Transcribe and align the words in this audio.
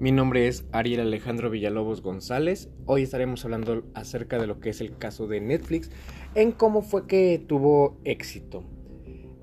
Mi 0.00 0.10
nombre 0.12 0.48
es 0.48 0.66
Ariel 0.72 1.00
Alejandro 1.00 1.50
Villalobos 1.50 2.00
González. 2.00 2.70
Hoy 2.86 3.02
estaremos 3.02 3.44
hablando 3.44 3.82
acerca 3.92 4.38
de 4.38 4.46
lo 4.46 4.58
que 4.58 4.70
es 4.70 4.80
el 4.80 4.96
caso 4.96 5.26
de 5.26 5.42
Netflix 5.42 5.90
en 6.34 6.52
cómo 6.52 6.80
fue 6.80 7.06
que 7.06 7.44
tuvo 7.46 7.98
éxito. 8.04 8.64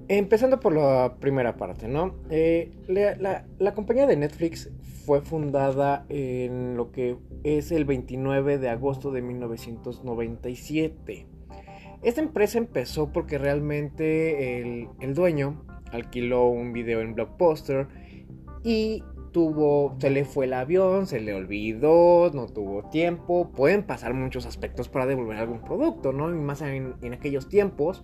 Empezando 0.07 0.60
por 0.60 0.74
la 0.74 1.18
primera 1.20 1.57
parte, 1.57 1.88
¿no? 1.88 2.16
Eh, 2.32 2.71
la, 2.88 3.74
compañía 3.75 4.07
de 4.07 4.18
Netflix 4.18 4.71
fue 5.06 5.21
fundada 5.21 6.07
en 6.10 6.76
lo 6.76 6.92
que 6.92 7.18
es 7.44 7.71
el 7.71 7.86
29 7.86 8.58
de 8.58 8.70
agosto 8.70 9.12
de 9.12 9.21
1997. 9.21 11.28
Esta 12.02 12.20
empresa 12.20 12.58
empezó 12.58 13.14
porque 13.14 13.38
realmente 13.38 14.60
el, 14.60 14.88
el 15.02 15.14
dueño 15.14 15.64
alquiló 15.92 16.47
un 16.47 16.74
video 16.74 17.02
en 17.02 17.14
Blockbuster 17.14 17.88
y 18.64 19.04
tuvo, 19.32 19.96
se 20.00 20.10
le 20.10 20.26
fue 20.26 20.46
el 20.46 20.54
avión, 20.54 21.08
se 21.08 21.20
le 21.20 21.34
olvidó, 21.34 22.32
no 22.34 22.48
tuvo 22.48 22.90
tiempo. 22.90 23.52
Pueden 23.52 23.84
pasar 23.84 24.14
muchos 24.14 24.46
aspectos 24.46 24.90
para 24.90 25.06
devolver 25.06 25.38
algún 25.38 25.62
producto, 25.62 26.14
¿no? 26.14 26.30
Y 26.30 26.34
más 26.34 26.62
en, 26.62 26.96
aquellos 27.14 27.50
tiempos 27.50 28.04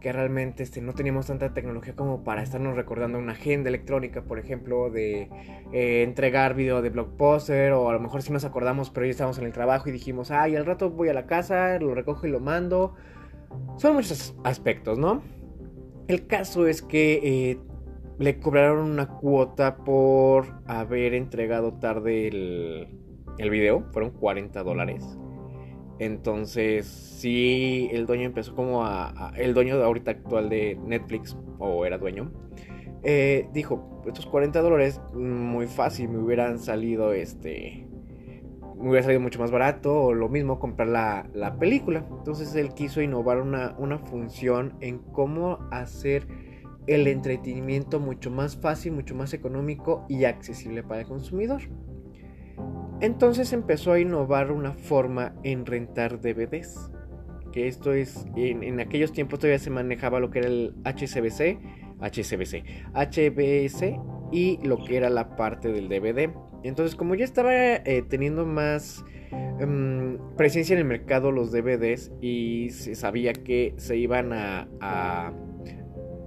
que 0.00 0.12
realmente 0.12 0.62
este, 0.62 0.80
no 0.80 0.92
teníamos 0.94 1.26
tanta 1.26 1.52
tecnología 1.52 1.96
como 1.96 2.22
para 2.22 2.42
estarnos 2.42 2.76
recordando 2.76 3.18
una 3.18 3.32
agenda 3.32 3.68
electrónica, 3.68 4.22
por 4.22 4.38
ejemplo, 4.38 4.90
de 4.90 5.28
eh, 5.72 6.02
entregar 6.04 6.54
video 6.54 6.82
de 6.82 6.90
Blockbuster, 6.90 7.72
o 7.72 7.88
a 7.88 7.92
lo 7.92 7.98
mejor 7.98 8.22
si 8.22 8.32
nos 8.32 8.44
acordamos, 8.44 8.90
pero 8.90 9.06
ya 9.06 9.10
estábamos 9.10 9.38
en 9.38 9.46
el 9.46 9.52
trabajo 9.52 9.88
y 9.88 9.92
dijimos, 9.92 10.30
ay, 10.30 10.54
al 10.54 10.66
rato 10.66 10.90
voy 10.90 11.08
a 11.08 11.14
la 11.14 11.26
casa, 11.26 11.78
lo 11.80 11.94
recojo 11.94 12.26
y 12.28 12.30
lo 12.30 12.38
mando. 12.38 12.94
Son 13.76 13.94
muchos 13.94 14.36
aspectos, 14.44 14.98
¿no? 14.98 15.22
El 16.06 16.26
caso 16.26 16.66
es 16.66 16.80
que 16.80 17.20
eh, 17.22 17.58
le 18.18 18.40
cobraron 18.40 18.90
una 18.90 19.08
cuota 19.08 19.76
por 19.76 20.46
haber 20.66 21.14
entregado 21.14 21.74
tarde 21.74 22.28
el, 22.28 22.88
el 23.38 23.50
video. 23.50 23.84
Fueron 23.92 24.10
40 24.10 24.62
dólares. 24.62 25.18
Entonces, 26.00 26.86
sí, 26.86 27.88
el 27.92 28.06
dueño 28.06 28.24
empezó 28.24 28.54
como 28.54 28.84
a, 28.84 29.32
El 29.36 29.54
dueño 29.54 29.78
de 29.78 29.84
ahorita 29.84 30.12
actual 30.12 30.48
de 30.48 30.78
Netflix, 30.84 31.36
o 31.58 31.84
era 31.84 31.98
dueño, 31.98 32.32
eh, 33.02 33.48
dijo: 33.52 34.02
Estos 34.06 34.26
40 34.26 34.60
dólares, 34.60 35.00
muy 35.14 35.66
fácil, 35.66 36.08
me 36.08 36.18
hubieran 36.18 36.58
salido 36.58 37.12
este. 37.12 37.84
Me 38.76 38.90
hubiera 38.90 39.02
salido 39.02 39.20
mucho 39.20 39.40
más 39.40 39.50
barato, 39.50 40.02
o 40.02 40.14
lo 40.14 40.28
mismo 40.28 40.60
comprar 40.60 40.88
la, 40.88 41.28
la 41.34 41.58
película. 41.58 42.04
Entonces, 42.16 42.54
él 42.54 42.74
quiso 42.74 43.02
innovar 43.02 43.40
una, 43.40 43.74
una 43.76 43.98
función 43.98 44.74
en 44.80 44.98
cómo 44.98 45.58
hacer 45.72 46.28
el 46.88 47.06
entretenimiento 47.06 48.00
mucho 48.00 48.30
más 48.30 48.56
fácil, 48.56 48.92
mucho 48.92 49.14
más 49.14 49.34
económico 49.34 50.06
y 50.08 50.24
accesible 50.24 50.82
para 50.82 51.02
el 51.02 51.06
consumidor. 51.06 51.60
Entonces 53.00 53.52
empezó 53.52 53.92
a 53.92 54.00
innovar 54.00 54.50
una 54.50 54.72
forma 54.72 55.34
en 55.44 55.66
rentar 55.66 56.20
DVDs. 56.20 56.90
Que 57.52 57.68
esto 57.68 57.92
es, 57.92 58.26
en, 58.36 58.80
aquellos 58.80 59.12
tiempos 59.12 59.38
todavía 59.38 59.58
se 59.58 59.70
manejaba 59.70 60.18
lo 60.20 60.30
que 60.30 60.40
era 60.40 60.48
el 60.48 60.74
HCBC, 60.84 61.58
HCBC, 62.00 62.64
HBS 62.94 63.98
y 64.32 64.58
lo 64.66 64.82
que 64.84 64.96
era 64.96 65.10
la 65.10 65.36
parte 65.36 65.68
del 65.68 65.88
DVD. 65.88 66.30
Entonces 66.64 66.96
como 66.96 67.14
ya 67.14 67.24
estaba 67.24 67.54
eh, 67.54 68.04
teniendo 68.08 68.44
más 68.46 69.04
em, 69.60 70.18
presencia 70.36 70.74
en 70.74 70.80
el 70.80 70.84
mercado 70.84 71.32
los 71.32 71.52
DVDs 71.52 72.12
y 72.20 72.70
se 72.70 72.94
sabía 72.94 73.32
que 73.32 73.74
se 73.76 73.96
iban 73.96 74.32
a 74.32 75.32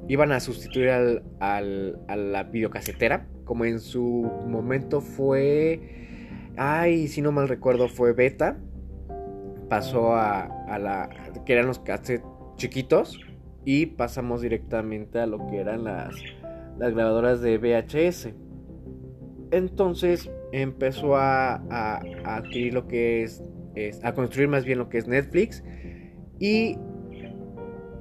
iban 0.07 0.31
a 0.31 0.39
sustituir 0.39 0.89
al, 0.89 1.23
a 1.39 2.15
la 2.15 2.43
videocasetera, 2.43 3.27
como 3.45 3.65
en 3.65 3.79
su 3.79 4.31
momento 4.47 5.01
fue, 5.01 6.49
ay, 6.57 7.07
si 7.07 7.21
no 7.21 7.31
mal 7.31 7.47
recuerdo, 7.47 7.87
fue 7.87 8.13
beta, 8.13 8.57
pasó 9.69 10.13
a, 10.13 10.41
a 10.67 10.79
la, 10.79 11.09
que 11.45 11.53
eran 11.53 11.67
los 11.67 11.79
cassettes 11.79 12.25
chiquitos, 12.57 13.19
y 13.65 13.87
pasamos 13.87 14.41
directamente 14.41 15.19
a 15.19 15.27
lo 15.27 15.47
que 15.47 15.57
eran 15.57 15.83
las, 15.83 16.15
las 16.77 16.93
grabadoras 16.93 17.41
de 17.41 17.57
VHS. 17.57 18.29
Entonces 19.51 20.29
empezó 20.51 21.15
a, 21.15 21.55
a, 21.69 22.01
a 22.23 22.37
adquirir 22.37 22.73
lo 22.73 22.87
que 22.87 23.23
es, 23.23 23.43
es, 23.75 24.03
a 24.03 24.13
construir 24.13 24.47
más 24.47 24.65
bien 24.65 24.79
lo 24.79 24.89
que 24.89 24.97
es 24.97 25.07
Netflix 25.07 25.63
y 26.39 26.77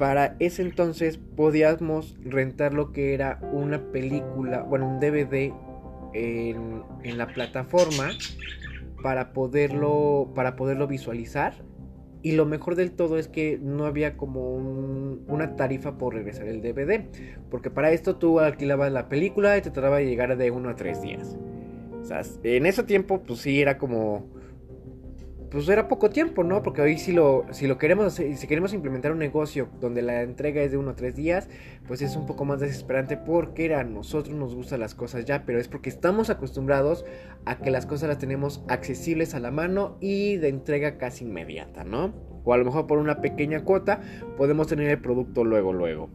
para 0.01 0.35
ese 0.39 0.63
entonces 0.63 1.19
podíamos 1.37 2.17
rentar 2.25 2.73
lo 2.73 2.91
que 2.91 3.13
era 3.13 3.39
una 3.53 3.93
película, 3.93 4.63
bueno, 4.63 4.89
un 4.89 4.99
DVD 4.99 5.53
en, 6.15 7.19
la 7.19 7.27
plataforma 7.27 8.09
para 9.03 9.35
poderlo, 9.35 10.33
para 10.35 10.57
poderlo 10.57 10.87
visualizar. 10.87 11.53
Y 12.23 12.33
lo 12.33 12.47
mejor 12.47 12.77
del 12.77 12.93
todo 12.93 13.19
es 13.19 13.29
que 13.29 13.59
no 13.61 13.85
había 13.85 14.17
como 14.17 14.55
una 14.55 15.57
tarifa 15.57 15.99
por 15.99 16.15
regresar 16.15 16.47
el 16.47 16.63
DVD. 16.63 17.05
Porque 17.51 17.69
para 17.69 17.93
esto 17.93 18.17
tú 18.17 18.41
alquilabas 18.41 18.91
la 18.93 19.11
película 19.11 19.59
y 19.59 19.61
te 19.61 19.71
trataba 19.71 19.99
de 19.99 20.07
llegar 20.07 20.35
de 20.39 20.51
uno 20.51 20.71
a 20.71 20.77
tres 20.77 21.03
días. 21.03 21.37
O 22.01 22.05
sea, 22.07 22.23
en 22.43 22.65
ese 22.65 22.85
tiempo 22.85 23.21
pues 23.21 23.41
sí 23.41 23.61
era 23.61 23.77
como 23.77 24.31
pues 25.51 25.69
era 25.69 25.89
poco 25.89 26.11
tiempo, 26.11 26.45
¿no? 26.45 26.63
Porque 26.63 26.81
hoy 26.81 26.97
si 26.97 27.13
lo, 27.13 27.45
si 27.51 27.67
lo 27.67 27.77
queremos 27.77 28.15
si 28.15 28.47
queremos 28.47 28.73
implementar 28.73 29.11
un 29.11 29.19
negocio 29.19 29.69
donde 29.81 30.01
la 30.01 30.23
entrega 30.23 30.63
es 30.63 30.71
de 30.71 30.77
uno 30.77 30.91
a 30.91 30.97
tres 30.97 31.17
días, 31.17 31.49
pues 31.89 32.03
es 32.03 32.15
un 32.15 32.27
poco 32.27 32.45
más 32.45 32.61
desesperante 32.61 33.17
porque 33.17 33.75
a 33.75 33.83
nosotros 33.83 34.37
nos 34.37 34.55
gustan 34.55 34.81
las 34.81 34.95
cosas 34.95 35.25
ya, 35.25 35.45
pero 35.45 35.59
es 35.59 35.67
porque 35.67 35.89
estamos 35.89 36.31
acostumbrados 36.31 37.05
a 37.47 37.59
que 37.59 37.71
las 37.71 37.85
cosas 37.85 38.09
las 38.09 38.19
tenemos 38.19 38.65
accesibles 38.69 39.35
a 39.35 39.41
la 39.41 39.51
mano 39.51 39.97
y 40.01 40.37
de 40.37 40.49
entrega 40.49 40.99
casi 40.99 41.25
inmediata, 41.25 41.83
¿no? 41.83 42.15
O 42.45 42.53
a 42.53 42.57
lo 42.57 42.65
mejor 42.65 42.87
por 42.87 42.99
una 42.99 43.21
pequeña 43.21 43.65
cuota 43.65 44.01
podemos 44.37 44.69
tener 44.69 44.89
el 44.89 45.01
producto 45.01 45.45
luego, 45.45 45.73
luego. 45.73 46.11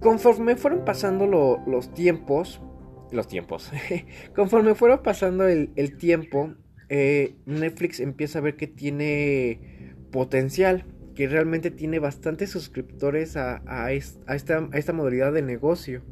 Conforme 0.00 0.56
fueron 0.56 0.84
pasando 0.84 1.26
los 1.66 1.92
tiempos, 1.92 2.62
los 3.12 3.28
tiempos, 3.28 3.70
conforme 4.34 4.74
fueron 4.74 5.02
pasando 5.02 5.46
el, 5.46 5.72
el 5.76 5.96
tiempo, 5.98 6.54
eh, 6.96 7.34
Netflix 7.44 7.98
empieza 7.98 8.38
a 8.38 8.42
ver 8.42 8.54
que 8.54 8.68
tiene 8.68 9.96
potencial, 10.12 10.84
que 11.16 11.26
realmente 11.26 11.72
tiene 11.72 11.98
bastantes 11.98 12.50
suscriptores 12.50 13.36
a, 13.36 13.90
esta, 13.90 14.92
modalidad 14.92 15.32
de 15.32 15.42
negocio. 15.42 16.02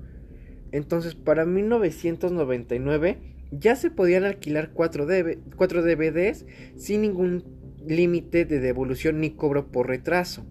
Entonces, 0.72 1.14
para 1.14 1.46
1999 1.46 3.18
ya 3.52 3.76
se 3.76 3.92
podían 3.92 4.24
alquilar 4.24 4.72
4, 4.72 5.06
DVDs 5.06 6.46
sin 6.74 7.02
ningún 7.02 7.44
límite 7.86 8.44
de 8.44 8.58
devolución 8.58 9.20
ni 9.20 9.30
cobro 9.30 9.70
por 9.70 9.86
retraso. 9.86 10.44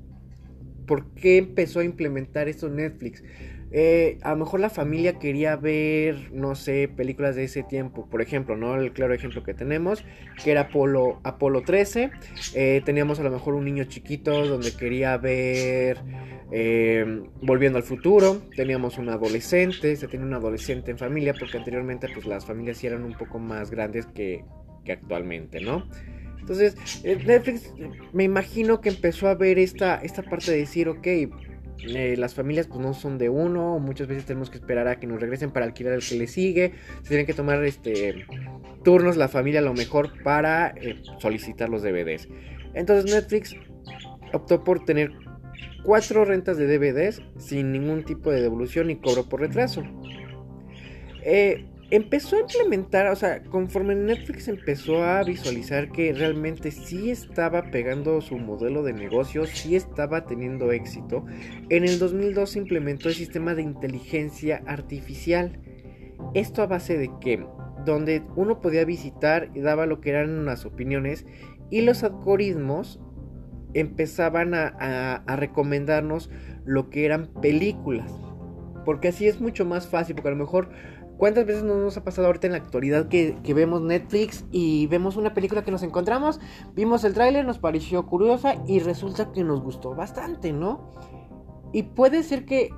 ¿Por 0.92 1.14
qué 1.14 1.38
empezó 1.38 1.80
a 1.80 1.86
implementar 1.86 2.50
esto 2.50 2.68
Netflix? 2.68 3.24
Eh, 3.72 4.18
a 4.24 4.32
lo 4.32 4.36
mejor 4.36 4.60
la 4.60 4.70
familia 4.70 5.20
quería 5.20 5.56
ver, 5.56 6.34
no 6.34 6.54
sé, 6.54 6.90
películas 6.94 7.38
de 7.38 7.46
ese 7.46 7.64
tiempo. 7.64 8.10
Por 8.10 8.22
ejemplo, 8.22 8.58
¿no? 8.58 8.76
El 8.76 8.92
claro 8.92 9.14
ejemplo 9.14 9.42
que 9.42 9.54
tenemos, 9.54 10.04
que 10.44 10.52
era 10.52 10.64
Apolo, 10.64 11.22
Apolo 11.24 11.62
13. 11.62 12.12
Eh, 12.56 12.82
teníamos 12.84 13.22
a 13.22 13.24
lo 13.24 13.32
mejor 13.32 13.54
un 13.54 13.64
niño 13.64 13.86
chiquito 13.86 14.46
donde 14.46 14.76
quería 14.76 15.16
ver 15.16 16.00
eh, 16.52 17.24
Volviendo 17.42 17.78
al 17.78 17.84
futuro. 17.86 18.42
Teníamos 18.54 18.98
un 18.98 19.08
adolescente, 19.08 19.96
se 19.96 20.10
tenía 20.10 20.26
un 20.26 20.34
adolescente 20.34 20.92
en 20.92 20.98
familia, 20.98 21.34
porque 21.40 21.58
anteriormente 21.58 22.10
pues 22.14 22.26
las 22.26 22.46
familias 22.46 22.80
sí 22.80 22.88
eran 22.88 23.06
un 23.06 23.14
poco 23.14 23.40
más 23.40 23.72
grandes 23.72 24.08
que, 24.08 24.44
que 24.84 24.92
actualmente, 24.92 25.62
¿no? 25.62 25.88
Entonces, 26.42 26.76
Netflix 27.04 27.72
me 28.12 28.26
imagino 28.26 28.82
que 28.82 28.90
empezó 28.90 29.30
a 29.30 29.36
ver 29.36 29.58
esta, 29.58 29.96
esta 30.02 30.22
parte 30.24 30.52
de 30.52 30.58
decir, 30.58 30.90
ok, 30.90 31.08
eh, 31.84 32.16
las 32.16 32.36
familias 32.36 32.68
pues 32.68 32.80
no 32.80 32.94
son 32.94 33.18
de 33.18 33.30
uno, 33.30 33.80
muchas 33.80 34.08
veces 34.08 34.26
tenemos 34.26 34.52
que 34.52 34.58
esperar 34.58 34.88
a 34.88 35.00
que 35.00 35.08
nos 35.08 35.20
regresen 35.20 35.50
para 35.50 35.66
alquilar 35.66 35.94
el 35.94 36.04
que 36.04 36.16
le 36.16 36.28
sigue, 36.28 36.74
se 37.02 37.08
tienen 37.08 37.26
que 37.26 37.34
tomar 37.34 37.64
este 37.64 38.26
turnos 38.84 39.18
la 39.18 39.28
familia 39.28 39.62
a 39.62 39.64
lo 39.64 39.74
mejor 39.74 40.12
para 40.24 40.74
eh, 40.78 41.02
solicitar 41.20 41.70
los 41.70 41.82
DVDs. 41.82 42.28
Entonces 42.76 43.12
Netflix 43.12 43.56
optó 44.32 44.64
por 44.64 44.86
tener 44.86 45.12
cuatro 45.84 46.24
rentas 46.24 46.58
de 46.58 46.68
DVDs 46.68 47.22
sin 47.38 47.72
ningún 47.72 48.04
tipo 48.04 48.32
de 48.32 48.42
devolución 48.42 48.88
ni 48.88 48.98
cobro 48.98 49.28
por 49.28 49.42
retraso. 49.42 49.84
Eh, 51.24 51.66
empezó 51.92 52.38
a 52.38 52.40
implementar, 52.40 53.08
o 53.08 53.16
sea, 53.18 53.44
conforme 53.44 53.96
Netflix 53.96 54.48
empezó 54.48 55.04
a 55.04 55.22
visualizar 55.24 55.92
que 55.92 56.14
realmente 56.14 56.72
sí 56.72 57.12
estaba 57.12 57.70
pegando 57.70 58.22
su 58.22 58.38
modelo 58.38 58.82
de 58.82 58.94
negocio, 58.94 59.46
sí 59.46 59.76
estaba 59.76 60.26
teniendo 60.26 60.72
éxito, 60.72 61.26
en 61.70 61.84
el 61.84 62.00
2002 62.00 62.56
implementó 62.56 63.10
el 63.10 63.16
sistema 63.16 63.56
de 63.56 63.64
inteligencia 63.64 64.64
artificial. 64.66 65.60
Esto 66.34 66.62
a 66.62 66.68
base 66.68 66.98
de 66.98 67.12
que, 67.20 67.46
donde 67.86 68.24
uno 68.38 68.62
podía 68.62 68.86
visitar 68.86 69.50
y 69.54 69.60
daba 69.60 69.86
lo 69.86 70.00
que 70.00 70.12
eran 70.12 70.46
las 70.46 70.66
opiniones 70.66 71.26
y 71.70 71.82
los 71.82 72.04
algoritmos 72.04 73.02
empezaban 73.74 74.54
a, 74.54 74.68
a 75.16 75.36
recomendarnos 75.36 76.30
lo 76.64 76.90
que 76.90 77.06
eran 77.06 77.28
películas. 77.42 78.14
Porque 78.86 79.10
así 79.10 79.28
es 79.28 79.42
mucho 79.42 79.66
más 79.66 79.88
fácil, 79.88 80.16
porque 80.16 80.30
a 80.30 80.32
lo 80.32 80.38
mejor 80.38 80.70
¿Cuántas 81.22 81.46
veces 81.46 81.62
no 81.62 81.78
nos 81.78 81.96
ha 81.98 82.04
pasado 82.04 82.26
ahorita 82.26 82.48
en 82.48 82.54
la 82.54 82.58
actualidad 82.58 83.08
que, 83.08 83.38
vemos 83.54 83.80
Netflix 83.84 84.44
y 84.52 84.88
vemos 84.88 85.18
una 85.18 85.36
película 85.36 85.64
que 85.64 85.70
nos 85.70 85.84
encontramos, 85.84 86.40
vimos 86.74 87.04
el 87.04 87.14
tráiler, 87.14 87.46
nos 87.46 87.60
pareció 87.60 88.08
curiosa 88.08 88.56
y 88.66 88.80
resulta 88.80 89.32
que 89.32 89.44
nos 89.44 89.62
gustó 89.62 89.94
bastante, 89.94 90.52
¿no? 90.52 90.90
Y 91.74 91.84
puede 91.84 92.24
ser 92.24 92.44
que 92.44 92.72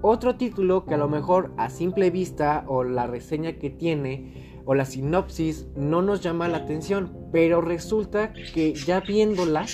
otro 0.00 0.36
título 0.36 0.86
que 0.86 0.94
a 0.94 0.96
lo 0.96 1.08
mejor 1.08 1.52
a 1.56 1.70
simple 1.70 2.10
vista 2.10 2.62
o 2.68 2.84
la 2.84 3.08
reseña 3.08 3.54
que 3.54 3.68
tiene 3.68 4.60
o 4.64 4.76
la 4.76 4.84
sinopsis 4.84 5.66
no 5.74 6.00
nos 6.00 6.22
llama 6.22 6.46
la 6.46 6.58
atención, 6.58 7.12
pero 7.32 7.60
resulta 7.62 8.32
que 8.32 8.74
ya 8.74 9.00
viéndola 9.00 9.66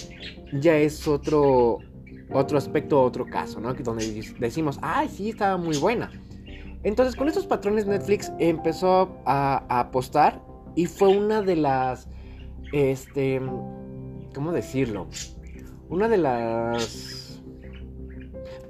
ya 0.50 0.79
es 0.79 1.06
otro 1.06 1.81
otro 2.32 2.56
aspecto, 2.56 3.03
otro 3.03 3.27
caso, 3.27 3.61
¿no? 3.61 3.75
Donde 3.75 4.32
decimos, 4.38 4.79
ay, 4.81 5.11
sí, 5.11 5.29
estaba 5.29 5.59
muy 5.59 5.77
buena. 5.77 6.11
Entonces, 6.84 7.16
con 7.16 7.28
estos 7.28 7.46
patrones 7.46 7.86
Netflix 7.86 8.32
empezó 8.38 9.16
a, 9.25 9.64
apostar 9.69 10.42
y 10.76 10.86
fue 10.86 11.08
una 11.08 11.42
de 11.42 11.56
las, 11.56 12.08
este, 12.72 13.40
¿cómo 14.34 14.52
decirlo? 14.52 15.08
Una 15.88 16.08
de 16.08 16.19
las 16.19 17.42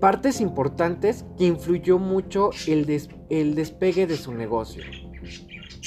partes 0.01 0.41
importantes 0.41 1.25
que 1.39 1.47
influyó 1.47 1.99
mucho 1.99 2.51
el, 2.67 2.89
el 3.31 3.55
despegue 3.55 4.07
de 4.07 4.17
su 4.17 4.33
negocio. 4.33 4.85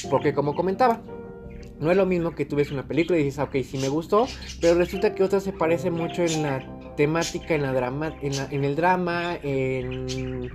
Porque 0.10 0.34
como 0.34 0.56
comentaba, 0.56 1.02
no 1.80 1.92
es 1.92 1.98
lo 1.98 2.06
mismo 2.06 2.32
que 2.32 2.46
tú 2.46 2.56
ves 2.56 2.72
una 2.72 2.88
película 2.88 3.20
y 3.20 3.24
dices, 3.24 3.40
ah, 3.40 3.44
ok, 3.44 3.58
sí 3.64 3.78
me 3.78 3.90
gustó, 3.90 4.28
pero 4.60 4.76
resulta 4.76 5.14
que 5.14 5.24
otra 5.24 5.40
se 5.40 5.54
parece 5.54 5.92
mucho 5.92 6.24
en 6.24 6.44
la 6.44 6.94
temática, 6.96 7.56
en, 7.56 7.62
la 7.62 7.74
drama, 7.74 8.16
en, 8.22 8.64
el 8.64 8.76
drama, 8.76 9.38
en, 9.44 10.50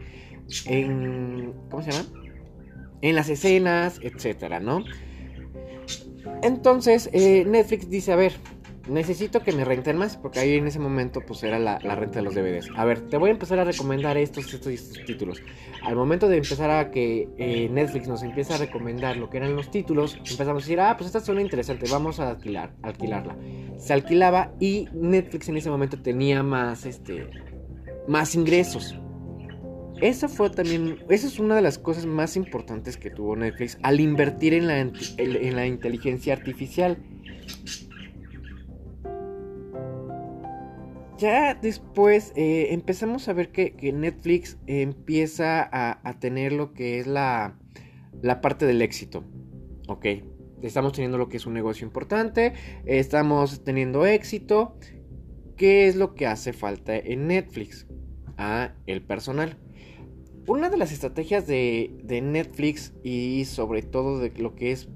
en... 0.66 1.52
¿Cómo 1.70 1.82
se 1.82 1.92
llama? 1.92 2.08
En 3.00 3.14
las 3.14 3.28
escenas, 3.28 3.98
etcétera, 4.02 4.60
¿no? 4.60 4.84
Entonces, 6.42 7.10
eh, 7.12 7.44
Netflix 7.46 7.88
dice, 7.88 8.12
a 8.12 8.16
ver, 8.16 8.32
necesito 8.88 9.42
que 9.42 9.52
me 9.52 9.64
renten 9.64 9.96
más, 9.96 10.16
porque 10.16 10.40
ahí 10.40 10.56
en 10.56 10.66
ese 10.66 10.78
momento 10.78 11.20
pues 11.20 11.42
era 11.42 11.58
la, 11.58 11.78
renta 11.78 12.18
de 12.18 12.22
los 12.22 12.34
DVDs. 12.34 12.68
A 12.76 12.84
ver, 12.84 13.00
te 13.08 13.16
voy 13.16 13.30
a 13.30 13.32
empezar 13.32 13.58
a 13.58 13.64
recomendar 13.64 14.16
estos, 14.16 14.52
estos, 14.52 14.72
estos 14.72 15.04
títulos. 15.04 15.42
Al 15.82 15.96
momento 15.96 16.28
de 16.28 16.38
empezar 16.38 16.70
a 16.70 16.90
que 16.90 17.28
eh, 17.38 17.68
Netflix 17.70 18.08
nos 18.08 18.22
empieza 18.22 18.54
a 18.54 18.58
recomendar 18.58 19.16
lo 19.16 19.30
que 19.30 19.38
eran 19.38 19.54
los 19.54 19.70
títulos, 19.70 20.16
empezamos 20.16 20.62
a 20.62 20.66
decir, 20.66 20.80
ah, 20.80 20.96
pues 20.96 21.06
esta 21.06 21.20
suena 21.20 21.40
interesante, 21.40 21.86
vamos 21.90 22.20
a 22.20 22.30
alquilar, 22.30 22.72
alquilarla. 22.82 23.36
Se 23.78 23.92
alquilaba 23.92 24.52
y 24.60 24.88
Netflix 24.92 25.48
en 25.48 25.56
ese 25.56 25.70
momento 25.70 26.00
tenía 26.00 26.42
más, 26.42 26.86
este, 26.86 27.28
más 28.08 28.34
ingresos. 28.34 28.98
Esa 30.02 30.28
fue 30.28 30.50
también, 30.50 30.98
esa 31.08 31.26
es 31.26 31.38
una 31.38 31.56
de 31.56 31.62
las 31.62 31.78
cosas 31.78 32.04
más 32.04 32.36
importantes 32.36 32.98
que 32.98 33.08
tuvo 33.08 33.36
Netflix 33.36 33.78
al 33.82 34.00
invertir 34.00 34.52
en 34.52 34.66
la, 34.66 34.80
en 34.80 35.56
la 35.56 35.66
inteligencia 35.66 36.34
artificial 36.34 36.98
ya 41.22 41.54
después 41.54 42.32
eh, 42.34 42.68
empezamos 42.70 43.28
a 43.28 43.32
ver 43.32 43.52
que, 43.52 43.92
Netflix 43.92 44.58
empieza 44.66 45.68
a, 45.72 46.18
tener 46.18 46.52
lo 46.52 46.72
que 46.72 46.98
es 46.98 47.06
la, 47.06 47.56
la 48.22 48.40
parte 48.40 48.66
del 48.66 48.82
éxito. 48.82 49.22
Ok, 49.86 50.06
estamos 50.62 50.92
teniendo 50.92 51.18
lo 51.18 51.28
que 51.28 51.36
es 51.36 51.46
un 51.46 51.54
negocio 51.54 51.86
importante, 51.86 52.54
estamos 52.86 53.62
teniendo 53.62 54.04
éxito. 54.04 54.76
¿Qué 55.56 55.86
es 55.86 55.94
lo 55.94 56.14
que 56.14 56.26
hace 56.26 56.52
falta 56.52 56.96
en 56.96 57.28
Netflix? 57.28 57.86
Ah, 58.36 58.74
el 58.86 59.02
personal. 59.02 59.58
Una 60.46 60.70
de 60.70 60.76
las 60.76 60.92
estrategias 60.92 61.46
de, 61.46 62.20
Netflix 62.22 62.92
y 63.02 63.44
sobre 63.44 63.82
todo 63.82 64.18
de 64.18 64.30
lo 64.38 64.54
que 64.54 64.72
es 64.72 64.88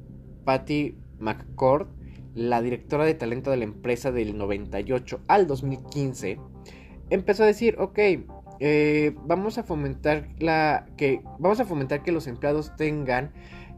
Patty 0.44 0.96
McCord 1.18 1.88
la 2.36 2.60
directora 2.60 3.06
de 3.06 3.14
talento 3.14 3.50
de 3.50 3.56
la 3.56 3.64
empresa 3.64 4.12
del 4.12 4.36
98 4.36 5.22
al 5.26 5.46
2015, 5.46 6.38
empezó 7.08 7.44
a 7.44 7.46
decir, 7.46 7.76
ok, 7.78 7.98
eh, 8.60 9.14
vamos 9.24 9.56
a 9.56 9.62
fomentar 9.62 10.28
la 10.38 10.86
que 10.98 11.22
vamos 11.38 11.60
a 11.60 11.64
fomentar 11.64 12.02
que 12.02 12.12
los 12.12 12.26
empleados 12.26 12.76
tengan 12.76 13.32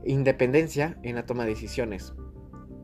independencia 0.04 0.98
en 1.04 1.14
la 1.14 1.24
toma 1.24 1.44
de 1.44 1.50
decisiones. 1.50 2.14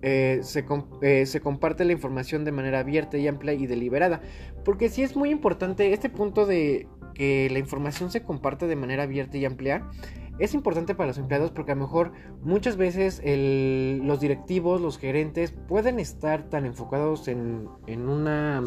Eh, 0.03 0.41
se, 0.43 0.65
eh, 1.03 1.27
se, 1.27 1.41
comparte 1.41 1.85
la 1.85 1.93
información 1.93 2.45
de 2.45 2.53
manera 2.53 2.81
abierta 2.81 3.17
y 3.17 3.27
amplia 3.27 3.55
y 3.55 3.67
deliberada. 3.67 4.21
Porque 4.65 4.91
sí 4.91 5.03
es 5.03 5.17
muy 5.17 5.31
importante 5.31 5.93
este 5.93 6.11
punto 6.11 6.45
de 6.47 6.87
que 7.15 7.49
la 7.51 7.59
información 7.59 8.11
se 8.11 8.23
comparte 8.23 8.67
de 8.67 8.77
manera 8.77 9.05
abierta 9.05 9.37
y 9.39 9.45
amplia 9.45 9.89
es 10.39 10.53
importante 10.55 10.95
para 10.95 11.09
los 11.09 11.19
empleados 11.19 11.53
porque 11.53 11.73
a 11.73 11.75
lo 11.77 11.83
mejor 11.83 12.13
muchas 12.43 12.77
veces 12.77 13.23
los 13.25 14.21
directivos, 14.21 14.81
los 14.81 14.99
gerentes 14.99 15.53
pueden 15.69 16.01
estar 16.01 16.49
tan 16.51 16.67
enfocados 16.67 17.29
en, 17.29 17.69
en 17.87 18.09
una 18.09 18.63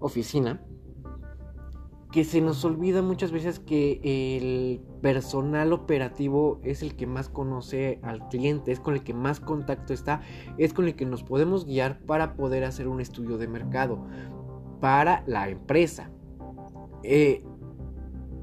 oficina 0.00 0.60
que 2.10 2.24
se 2.24 2.42
nos 2.42 2.64
olvida 2.64 3.00
muchas 3.00 3.32
veces 3.32 3.58
que 3.58 4.00
el 4.36 4.82
personal 5.00 5.72
operativo 5.72 6.60
es 6.62 6.82
el 6.82 6.94
que 6.94 7.06
más 7.06 7.30
conoce 7.30 8.00
al 8.02 8.28
cliente, 8.28 8.70
es 8.70 8.80
con 8.80 8.94
el 8.94 9.02
que 9.02 9.14
más 9.14 9.40
contacto 9.40 9.94
está, 9.94 10.20
es 10.58 10.74
con 10.74 10.86
el 10.86 10.94
que 10.94 11.06
nos 11.06 11.22
podemos 11.22 11.64
guiar 11.64 12.00
para 12.00 12.34
poder 12.34 12.64
hacer 12.64 12.86
un 12.86 13.00
estudio 13.00 13.38
de 13.38 13.48
mercado 13.48 14.06
para 14.78 15.24
la 15.26 15.48
empresa. 15.48 16.10
Eh, 17.02 17.42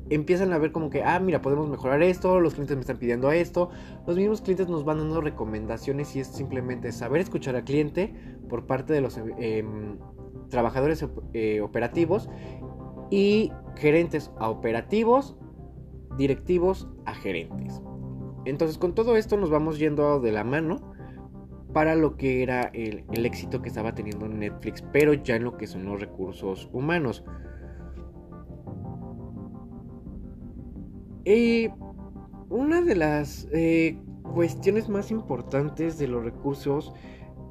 empiezan 0.09 0.51
a 0.53 0.57
ver 0.57 0.71
como 0.71 0.89
que, 0.89 1.03
ah, 1.03 1.19
mira, 1.19 1.41
podemos 1.41 1.69
mejorar 1.69 2.01
esto, 2.01 2.39
los 2.39 2.53
clientes 2.53 2.75
me 2.75 2.81
están 2.81 2.97
pidiendo 2.97 3.31
esto, 3.31 3.69
los 4.07 4.17
mismos 4.17 4.41
clientes 4.41 4.67
nos 4.67 4.83
van 4.83 4.97
dando 4.97 5.21
recomendaciones 5.21 6.15
y 6.15 6.21
es 6.21 6.27
simplemente 6.27 6.91
saber 6.91 7.21
escuchar 7.21 7.55
al 7.55 7.63
cliente 7.63 8.13
por 8.49 8.65
parte 8.65 8.93
de 8.93 9.01
los 9.01 9.17
em, 9.17 9.97
trabajadores 10.49 11.05
eh, 11.33 11.61
operativos 11.61 12.29
y 13.11 13.51
gerentes 13.75 14.31
a 14.39 14.49
operativos, 14.49 15.37
directivos 16.17 16.87
a 17.05 17.13
gerentes. 17.13 17.81
Entonces 18.45 18.77
con 18.77 18.95
todo 18.95 19.15
esto 19.15 19.37
nos 19.37 19.49
vamos 19.49 19.77
yendo 19.77 20.19
de 20.19 20.31
la 20.31 20.43
mano 20.43 20.93
para 21.73 21.95
lo 21.95 22.17
que 22.17 22.41
era 22.41 22.63
el, 22.73 23.03
el 23.11 23.25
éxito 23.27 23.61
que 23.61 23.69
estaba 23.69 23.93
teniendo 23.93 24.27
Netflix, 24.27 24.83
pero 24.91 25.13
ya 25.13 25.35
en 25.35 25.43
lo 25.43 25.55
que 25.55 25.67
son 25.67 25.85
los 25.85 25.99
recursos 25.99 26.67
humanos. 26.73 27.23
Eh, 31.25 31.69
una 32.49 32.81
de 32.81 32.95
las 32.95 33.47
eh, 33.51 33.97
cuestiones 34.33 34.89
más 34.89 35.11
importantes 35.11 35.97
de 35.97 36.07
los 36.07 36.23
recursos 36.23 36.93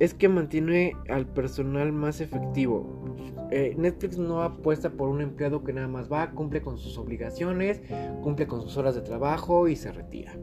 es 0.01 0.15
que 0.15 0.29
mantiene 0.29 0.93
al 1.09 1.27
personal 1.27 1.93
más 1.93 2.21
efectivo. 2.21 3.05
Eh, 3.51 3.75
Netflix 3.77 4.19
no 4.19 4.43
apuesta 4.43 4.91
por 4.91 5.09
un 5.09 5.21
empleado 5.21 5.65
que 5.65 5.73
nada 5.73 5.89
más 5.89 6.11
va, 6.11 6.31
cumple 6.31 6.63
con 6.63 6.79
sus 6.79 6.99
obligaciones, 6.99 7.81
cumple 8.23 8.47
con 8.47 8.63
sus 8.63 8.77
horas 8.77 8.95
de 8.95 9.03
trabajo 9.03 9.69
y 9.69 9.77
se 9.77 9.91
retira. 9.91 10.39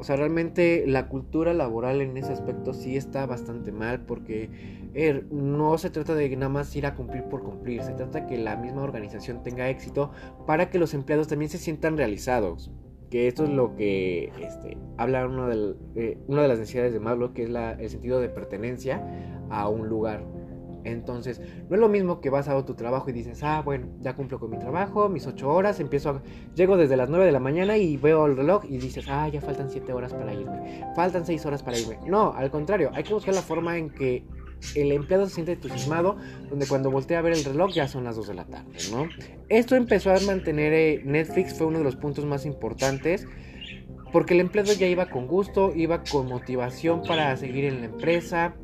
O 0.00 0.02
sea, 0.02 0.16
realmente 0.16 0.84
la 0.86 1.08
cultura 1.08 1.52
laboral 1.52 2.00
en 2.00 2.16
ese 2.16 2.32
aspecto 2.32 2.72
sí 2.72 2.96
está 2.96 3.26
bastante 3.26 3.70
mal 3.70 4.06
porque 4.06 4.48
er, 4.94 5.30
no 5.30 5.76
se 5.76 5.90
trata 5.90 6.14
de 6.14 6.34
nada 6.36 6.48
más 6.48 6.74
ir 6.74 6.86
a 6.86 6.94
cumplir 6.94 7.24
por 7.24 7.42
cumplir, 7.42 7.82
se 7.82 7.92
trata 7.92 8.20
de 8.20 8.26
que 8.26 8.38
la 8.38 8.56
misma 8.56 8.82
organización 8.82 9.42
tenga 9.42 9.68
éxito 9.68 10.10
para 10.46 10.70
que 10.70 10.78
los 10.78 10.94
empleados 10.94 11.28
también 11.28 11.50
se 11.50 11.58
sientan 11.58 11.98
realizados. 11.98 12.70
Que 13.10 13.28
esto 13.28 13.44
es 13.44 13.50
lo 13.50 13.76
que 13.76 14.32
este, 14.40 14.78
habla 14.96 15.26
una 15.26 15.48
de, 15.48 15.74
eh, 15.96 16.18
una 16.28 16.42
de 16.42 16.48
las 16.48 16.60
necesidades 16.60 16.94
de 16.94 17.00
Maslow, 17.00 17.34
que 17.34 17.42
es 17.42 17.50
el 17.50 17.90
sentido 17.90 18.20
de 18.20 18.30
pertenencia 18.30 19.04
a 19.50 19.68
un 19.68 19.86
lugar. 19.86 20.24
Entonces, 20.84 21.40
no 21.68 21.76
es 21.76 21.80
lo 21.80 21.88
mismo 21.88 22.20
que 22.20 22.30
vas 22.30 22.48
a 22.48 22.64
tu 22.64 22.74
trabajo 22.74 23.10
y 23.10 23.12
dices, 23.12 23.42
ah, 23.42 23.62
bueno, 23.64 23.88
ya 24.00 24.14
cumplo 24.14 24.38
con 24.38 24.50
mi 24.50 24.58
trabajo, 24.58 25.08
mis 25.08 25.26
ocho 25.26 25.50
horas, 25.50 25.80
empiezo 25.80 26.10
a... 26.10 26.22
Llego 26.54 26.76
desde 26.76 26.96
las 26.96 27.08
9 27.08 27.24
de 27.24 27.32
la 27.32 27.40
mañana 27.40 27.76
y 27.76 27.96
veo 27.96 28.26
el 28.26 28.36
reloj 28.36 28.64
y 28.68 28.78
dices, 28.78 29.06
ah, 29.08 29.28
ya 29.28 29.40
faltan 29.40 29.70
siete 29.70 29.92
horas 29.92 30.12
para 30.12 30.32
irme, 30.32 30.84
faltan 30.94 31.26
seis 31.26 31.44
horas 31.46 31.62
para 31.62 31.78
irme. 31.78 31.98
No, 32.06 32.32
al 32.32 32.50
contrario, 32.50 32.90
hay 32.94 33.02
que 33.02 33.14
buscar 33.14 33.34
la 33.34 33.42
forma 33.42 33.78
en 33.78 33.90
que 33.90 34.24
el 34.74 34.92
empleado 34.92 35.26
se 35.26 35.34
siente 35.34 35.52
entusiasmado, 35.52 36.16
donde 36.48 36.66
cuando 36.66 36.90
voltea 36.90 37.18
a 37.18 37.22
ver 37.22 37.32
el 37.32 37.44
reloj 37.44 37.72
ya 37.72 37.88
son 37.88 38.04
las 38.04 38.16
2 38.16 38.28
de 38.28 38.34
la 38.34 38.44
tarde, 38.44 38.72
¿no? 38.90 39.08
Esto 39.48 39.74
empezó 39.74 40.12
a 40.12 40.20
mantener 40.20 40.72
eh, 40.72 41.02
Netflix, 41.04 41.54
fue 41.54 41.66
uno 41.66 41.78
de 41.78 41.84
los 41.84 41.96
puntos 41.96 42.24
más 42.26 42.44
importantes, 42.44 43.26
porque 44.12 44.34
el 44.34 44.40
empleado 44.40 44.72
ya 44.72 44.86
iba 44.86 45.06
con 45.06 45.26
gusto, 45.26 45.72
iba 45.74 46.02
con 46.04 46.26
motivación 46.26 47.02
para 47.02 47.36
seguir 47.36 47.64
en 47.64 47.80
la 47.80 47.86
empresa, 47.86 48.54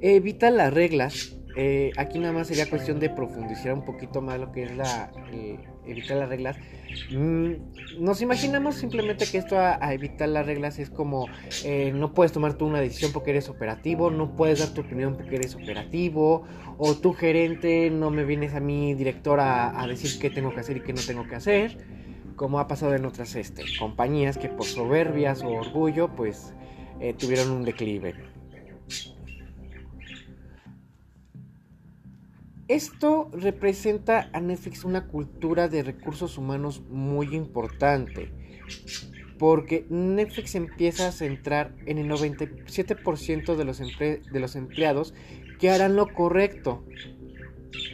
evita 0.00 0.50
las 0.50 0.72
reglas. 0.72 1.34
Eh, 1.56 1.90
aquí 1.96 2.18
nada 2.18 2.32
más 2.32 2.46
sería 2.46 2.70
cuestión 2.70 3.00
de 3.00 3.10
profundizar 3.10 3.72
un 3.72 3.84
poquito 3.84 4.20
más 4.20 4.38
lo 4.38 4.52
que 4.52 4.62
es 4.62 4.76
la 4.76 5.10
eh, 5.32 5.58
evitar 5.86 6.16
las 6.18 6.28
reglas. 6.28 6.56
Mm, 7.10 7.52
nos 7.98 8.22
imaginamos 8.22 8.76
simplemente 8.76 9.26
que 9.26 9.38
esto 9.38 9.58
a, 9.58 9.92
evitar 9.92 10.28
las 10.28 10.46
reglas 10.46 10.78
es 10.78 10.90
como 10.90 11.26
eh, 11.64 11.92
no 11.94 12.14
puedes 12.14 12.32
tomar 12.32 12.54
tú 12.54 12.66
una 12.66 12.80
decisión 12.80 13.12
porque 13.12 13.30
eres 13.30 13.48
operativo, 13.48 14.10
no 14.10 14.36
puedes 14.36 14.60
dar 14.60 14.68
tu 14.68 14.82
opinión 14.82 15.16
porque 15.16 15.36
eres 15.36 15.54
operativo, 15.54 16.44
o 16.76 16.94
tu 16.94 17.12
gerente 17.12 17.90
no 17.90 18.10
me 18.10 18.24
vienes 18.24 18.54
a 18.54 18.60
mí 18.60 18.94
director 18.94 19.40
a, 19.40 19.80
a 19.80 19.86
decir 19.86 20.20
qué 20.20 20.30
tengo 20.30 20.54
que 20.54 20.60
hacer 20.60 20.76
y 20.76 20.80
qué 20.80 20.92
no 20.92 21.00
tengo 21.04 21.26
que 21.26 21.34
hacer. 21.34 21.78
como 22.36 22.60
ha 22.60 22.68
pasado 22.68 22.94
en 22.94 23.04
otras 23.04 23.34
este, 23.34 23.64
compañías 23.80 24.38
que 24.38 24.48
por 24.48 24.66
soberbias 24.66 25.42
o 25.42 25.48
orgullo 25.48 26.14
pues 26.14 26.54
eh, 27.00 27.14
tuvieron 27.14 27.50
un 27.50 27.64
declive. 27.64 28.14
Esto 32.68 33.30
representa 33.32 34.28
a 34.34 34.40
Netflix 34.40 34.84
una 34.84 35.06
cultura 35.06 35.68
de 35.68 35.82
recursos 35.82 36.36
humanos 36.36 36.82
muy 36.90 37.34
importante, 37.34 38.30
porque 39.38 39.86
Netflix 39.88 40.54
empieza 40.54 41.08
a 41.08 41.12
centrar 41.12 41.74
en 41.86 41.96
el 41.96 42.10
97% 42.10 43.56
de 43.56 43.64
los, 43.64 43.78
de 43.78 44.40
los 44.40 44.54
empleados 44.54 45.14
que 45.58 45.70
harán 45.70 45.96
lo 45.96 46.12
correcto, 46.12 46.84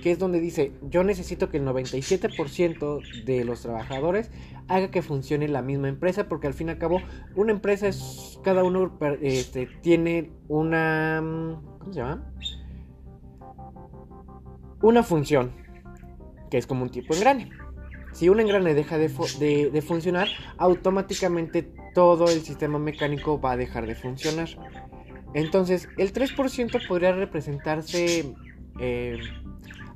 que 0.02 0.10
es 0.10 0.18
donde 0.18 0.40
dice, 0.40 0.72
yo 0.82 1.04
necesito 1.04 1.50
que 1.50 1.58
el 1.58 1.64
97% 1.64 3.24
de 3.24 3.44
los 3.44 3.62
trabajadores 3.62 4.32
haga 4.66 4.90
que 4.90 5.02
funcione 5.02 5.46
la 5.46 5.62
misma 5.62 5.88
empresa, 5.88 6.28
porque 6.28 6.48
al 6.48 6.54
fin 6.54 6.66
y 6.66 6.70
al 6.72 6.78
cabo 6.78 7.00
una 7.36 7.52
empresa 7.52 7.86
es, 7.86 8.40
cada 8.42 8.64
uno 8.64 8.98
este, 9.22 9.68
tiene 9.82 10.32
una, 10.48 11.22
¿cómo 11.78 11.92
se 11.92 12.00
llama? 12.00 12.32
Una 14.84 15.02
función, 15.02 15.50
que 16.50 16.58
es 16.58 16.66
como 16.66 16.82
un 16.82 16.90
tipo 16.90 17.14
engrane. 17.14 17.48
Si 18.12 18.28
un 18.28 18.38
engrane 18.38 18.74
deja 18.74 18.98
de, 18.98 19.08
funcionar, 19.08 20.28
automáticamente 20.58 21.72
todo 21.94 22.26
el 22.26 22.42
sistema 22.42 22.78
mecánico 22.78 23.40
va 23.40 23.52
a 23.52 23.56
dejar 23.56 23.86
de 23.86 23.94
funcionar. 23.94 24.48
Entonces, 25.32 25.88
el 25.96 26.12
3% 26.12 26.86
podría 26.86 27.12
representarse, 27.12 28.34
eh, 28.78 29.18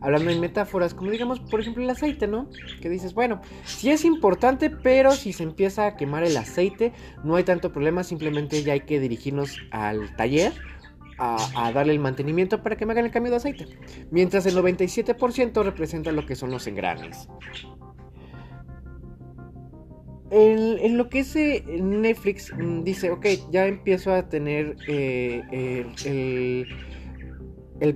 hablando 0.01 0.31
en 0.31 0.41
metáforas, 0.41 0.95
como 0.95 1.11
digamos, 1.11 1.39
por 1.39 1.61
ejemplo, 1.61 1.83
el 1.83 1.91
aceite, 1.91 2.27
¿no? 2.27 2.49
Que 2.81 2.89
dices, 2.89 3.13
bueno, 3.13 3.43
sí 3.65 3.91
es 3.91 4.07
importante, 4.07 4.71
pero 4.71 5.13
si 5.13 5.35
se 5.35 5.43
empieza 5.43 5.87
a 5.87 5.97
quemar 5.97 6.25
el 6.25 6.37
aceite, 6.39 6.95
no 7.25 7.37
hay 7.37 7.45
tanto 7.45 7.73
problema, 7.73 8.05
simplemente 8.05 8.63
ya 8.63 8.73
hay 8.73 8.81
que 8.81 8.99
dirigirnos 8.99 9.59
al 9.71 10.17
taller 10.17 10.55
a, 11.19 11.73
darle 11.73 11.93
el 11.93 12.01
mantenimiento 12.01 12.63
para 12.63 12.77
que 12.77 12.87
me 12.87 12.93
hagan 12.93 13.07
el 13.07 13.11
cambio 13.11 13.31
de 13.31 13.37
aceite. 13.37 13.67
Mientras 14.11 14.47
el 14.47 14.57
97% 14.57 15.63
representa 15.63 16.13
lo 16.13 16.25
que 16.25 16.37
son 16.37 16.51
los 16.51 16.67
engranes. 16.67 17.29
En, 20.31 20.99
lo 20.99 21.09
que 21.09 21.21
es 21.21 21.35
eh, 21.37 21.65
Netflix 21.81 22.53
mm, 22.55 22.83
dice, 22.85 23.11
ok, 23.11 23.27
ya 23.51 23.67
empiezo 23.67 24.13
a 24.13 24.29
tener 24.29 24.77
eh, 24.87 25.43
el 25.51 25.87
el 26.05 26.67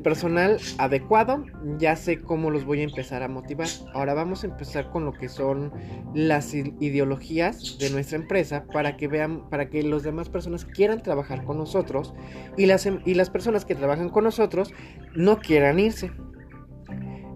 personal 0.03 0.59
adecuado, 0.79 1.45
ya 1.79 1.97
sé 1.97 2.21
cómo 2.21 2.51
los 2.51 2.65
voy 2.65 2.81
a 2.81 2.85
empezar 2.85 3.23
a 3.23 3.29
motivar. 3.29 3.69
Ahora 3.95 4.15
vamos 4.15 4.45
a 4.45 4.47
empezar 4.47 4.91
con 4.91 5.05
lo 5.05 5.13
que 5.13 5.29
son 5.29 5.73
las 6.15 6.55
ideologías 6.55 7.79
de 7.79 7.91
nuestra 7.91 8.19
empresa 8.19 8.65
para 8.73 8.97
que 8.97 9.09
vean, 9.09 9.49
para 9.51 9.69
que 9.69 9.83
las 9.83 10.03
demás 10.03 10.29
personas 10.29 10.65
quieran 10.65 11.03
trabajar 11.03 11.45
con 11.45 11.59
nosotros 11.59 12.15
y 12.57 12.67
las, 12.67 12.87
em, 12.87 13.01
y 13.05 13.15
las 13.15 13.31
personas 13.31 13.65
que 13.65 13.75
trabajan 13.75 14.09
con 14.09 14.25
nosotros 14.25 14.73
no 15.15 15.39
quieran 15.39 15.79
irse 15.79 16.11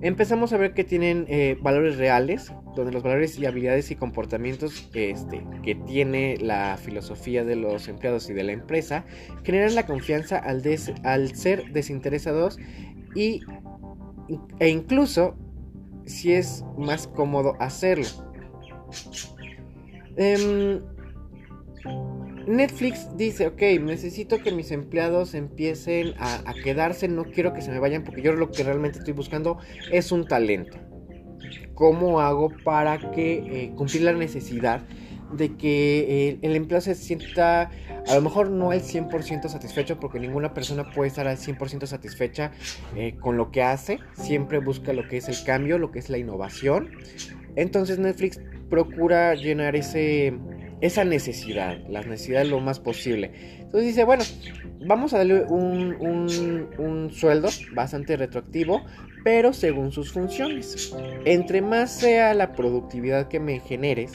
empezamos 0.02 0.52
a 0.52 0.56
ver 0.56 0.74
que 0.74 0.84
tienen 0.84 1.26
eh, 1.28 1.58
valores 1.60 1.96
reales, 1.96 2.52
donde 2.76 2.92
los 2.92 3.02
valores 3.02 3.38
y 3.38 3.46
habilidades 3.46 3.90
y 3.90 3.96
comportamientos 3.96 4.88
este, 4.94 5.44
que 5.62 5.74
tiene 5.74 6.36
la 6.38 6.76
filosofía 6.76 7.44
de 7.44 7.56
los 7.56 7.88
empleados 7.88 8.30
y 8.30 8.34
de 8.34 8.44
la 8.44 8.52
empresa 8.52 9.04
generan 9.42 9.74
la 9.74 9.86
confianza 9.86 10.38
al, 10.38 10.62
ser 11.34 11.72
desinteresados 11.72 12.58
y, 13.14 13.40
e 14.60 14.68
incluso 14.68 15.36
si 16.04 16.32
es 16.32 16.64
más 16.78 17.08
cómodo 17.08 17.54
hacerlo. 17.58 18.06
Em, 20.16 20.80
Netflix 22.46 23.08
dice, 23.16 23.48
ok, 23.48 23.60
necesito 23.80 24.38
que 24.38 24.52
mis 24.52 24.70
empleados 24.70 25.34
empiecen 25.34 26.14
a, 26.18 26.54
quedarse, 26.62 27.08
no 27.08 27.24
quiero 27.24 27.52
que 27.52 27.60
se 27.60 27.72
me 27.72 27.80
vayan 27.80 28.04
porque 28.04 28.22
yo 28.22 28.32
lo 28.32 28.50
que 28.50 28.62
realmente 28.62 28.98
estoy 28.98 29.14
buscando 29.14 29.58
es 29.90 30.12
un 30.12 30.26
talento. 30.26 30.78
¿Cómo 31.76 32.20
hago 32.20 32.50
para 32.64 33.12
que 33.12 33.34
eh, 33.34 33.72
cumplir 33.76 34.02
la 34.02 34.12
necesidad 34.12 34.80
de 35.32 35.56
que 35.56 36.30
eh, 36.30 36.38
el 36.42 36.56
empleado 36.56 36.80
se 36.80 36.94
sienta 36.96 37.70
a 38.08 38.14
lo 38.14 38.22
mejor 38.22 38.50
no 38.50 38.70
al 38.70 38.82
100% 38.82 39.48
satisfecho 39.48 40.00
porque 40.00 40.18
ninguna 40.18 40.54
persona 40.54 40.90
puede 40.90 41.08
estar 41.08 41.28
al 41.28 41.36
100% 41.36 41.86
satisfecha 41.86 42.52
eh, 42.96 43.16
con 43.20 43.36
lo 43.36 43.50
que 43.50 43.62
hace, 43.62 43.98
siempre 44.14 44.58
busca 44.58 44.92
lo 44.92 45.06
que 45.06 45.18
es 45.18 45.28
el 45.28 45.36
cambio, 45.44 45.78
lo 45.78 45.92
que 45.92 45.98
es 45.98 46.10
la 46.10 46.18
innovación. 46.18 46.90
Entonces 47.56 47.98
Netflix 47.98 48.40
procura 48.68 49.34
llenar 49.34 49.76
ese 49.76 50.34
esa 50.80 51.04
necesidad, 51.04 51.78
las 51.88 52.06
necesidades 52.06 52.48
lo 52.48 52.60
más 52.60 52.80
posible. 52.80 53.32
Entonces 53.60 53.86
dice, 53.86 54.04
bueno, 54.04 54.24
vamos 54.86 55.14
a 55.14 55.18
darle 55.18 55.44
un, 55.44 57.10
sueldo 57.12 57.48
bastante 57.72 58.16
retroactivo, 58.16 58.84
pero 59.26 59.52
según 59.52 59.90
sus 59.90 60.12
funciones. 60.12 60.94
Entre 61.24 61.60
más 61.60 61.98
sea 61.98 62.32
la 62.32 62.52
productividad 62.52 63.26
que 63.26 63.40
me 63.40 63.58
generes, 63.58 64.12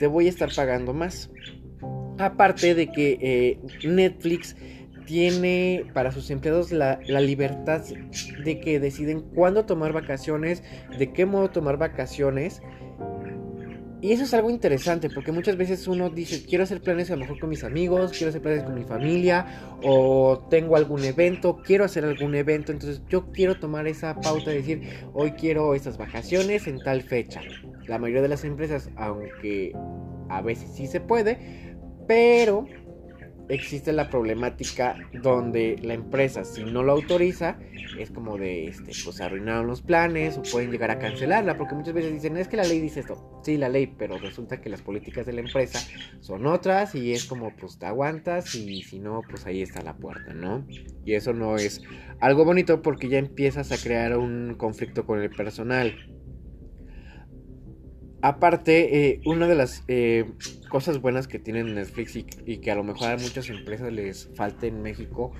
te 0.00 0.08
voy 0.08 0.26
a 0.26 0.30
estar 0.30 0.52
pagando 0.52 0.92
más. 0.92 1.30
Aparte 2.18 2.74
de 2.74 2.90
que 2.90 3.18
eh, 3.22 3.60
Netflix 3.86 4.56
tiene 5.06 5.84
para 5.94 6.10
sus 6.10 6.28
empleados 6.32 6.72
la, 6.72 6.98
la, 7.06 7.20
libertad 7.20 7.84
de 8.44 8.58
que 8.58 8.80
deciden 8.80 9.20
cuándo 9.20 9.64
tomar 9.64 9.92
vacaciones, 9.92 10.64
de 10.98 11.12
qué 11.12 11.24
modo 11.24 11.50
tomar 11.50 11.76
vacaciones 11.76 12.60
y 14.00 14.12
eso 14.12 14.24
es 14.24 14.34
algo 14.34 14.48
interesante 14.50 15.10
porque 15.10 15.32
muchas 15.32 15.56
veces 15.56 15.88
uno 15.88 16.08
dice, 16.10 16.44
quiero 16.46 16.64
hacer 16.64 16.80
planes 16.80 17.10
a 17.10 17.14
lo 17.14 17.20
mejor 17.20 17.40
con 17.40 17.48
mis 17.48 17.64
amigos, 17.64 18.12
quiero 18.12 18.28
hacer 18.28 18.40
planes 18.40 18.62
con 18.62 18.74
mi 18.74 18.84
familia, 18.84 19.46
o 19.82 20.46
tengo 20.48 20.76
algún 20.76 21.04
evento, 21.04 21.60
quiero 21.64 21.84
hacer 21.84 22.04
algún 22.04 22.34
evento, 22.34 22.70
entonces 22.70 23.02
yo 23.08 23.32
quiero 23.32 23.58
tomar 23.58 23.88
esa 23.88 24.20
pauta 24.20 24.50
de 24.50 24.56
decir, 24.56 24.82
hoy 25.14 25.32
quiero 25.32 25.74
estas 25.74 25.98
vacaciones 25.98 26.66
en 26.68 26.78
tal 26.78 27.02
fecha. 27.02 27.40
La 27.86 27.98
mayoría 27.98 28.22
de 28.22 28.28
las 28.28 28.44
empresas, 28.44 28.88
aunque 28.96 29.72
a 30.28 30.42
veces 30.42 30.70
sí 30.74 30.86
se 30.86 31.00
puede, 31.00 31.76
pero 32.06 32.66
existe 33.48 33.92
la 33.92 34.10
problemática 34.10 34.96
donde 35.22 35.78
la 35.82 35.94
empresa, 35.94 36.44
si 36.44 36.64
no 36.64 36.82
lo 36.82 36.92
autoriza, 36.92 37.58
es 37.98 38.10
como 38.10 38.38
de, 38.38 38.68
este, 38.68 38.92
pues 39.04 39.20
arruinaron 39.20 39.66
los 39.66 39.82
planes 39.82 40.38
o 40.38 40.42
pueden 40.42 40.70
llegar 40.70 40.90
a 40.90 40.98
cancelarla, 40.98 41.56
porque 41.56 41.74
muchas 41.74 41.94
veces 41.94 42.12
dicen, 42.12 42.36
es 42.36 42.48
que 42.48 42.56
la 42.56 42.64
ley 42.64 42.80
dice 42.80 43.00
esto, 43.00 43.40
sí, 43.42 43.56
la 43.56 43.68
ley, 43.68 43.86
pero 43.98 44.18
resulta 44.18 44.60
que 44.60 44.68
las 44.68 44.82
políticas 44.82 45.26
de 45.26 45.32
la 45.32 45.40
empresa 45.40 45.80
son 46.20 46.46
otras 46.46 46.94
y 46.94 47.12
es 47.12 47.24
como, 47.24 47.54
pues 47.56 47.78
te 47.78 47.86
aguantas 47.86 48.54
y 48.54 48.82
si 48.82 48.98
no, 48.98 49.22
pues 49.28 49.46
ahí 49.46 49.62
está 49.62 49.82
la 49.82 49.96
puerta, 49.96 50.32
¿no? 50.34 50.66
Y 51.04 51.14
eso 51.14 51.32
no 51.32 51.56
es 51.56 51.82
algo 52.20 52.44
bonito 52.44 52.82
porque 52.82 53.08
ya 53.08 53.18
empiezas 53.18 53.72
a 53.72 53.78
crear 53.78 54.16
un 54.16 54.54
conflicto 54.56 55.06
con 55.06 55.20
el 55.20 55.30
personal. 55.30 55.94
Aparte, 58.20 59.10
eh, 59.10 59.20
una 59.26 59.46
de 59.46 59.54
las 59.54 59.84
eh, 59.86 60.24
cosas 60.68 61.00
buenas 61.00 61.28
que 61.28 61.38
tienen 61.38 61.74
Netflix 61.74 62.16
y, 62.16 62.24
que 62.58 62.70
a 62.70 62.74
lo 62.74 62.82
mejor 62.82 63.10
a 63.10 63.16
muchas 63.16 63.48
empresas 63.48 63.92
les 63.92 64.28
falta 64.34 64.66
en 64.66 64.82
México, 64.82 65.32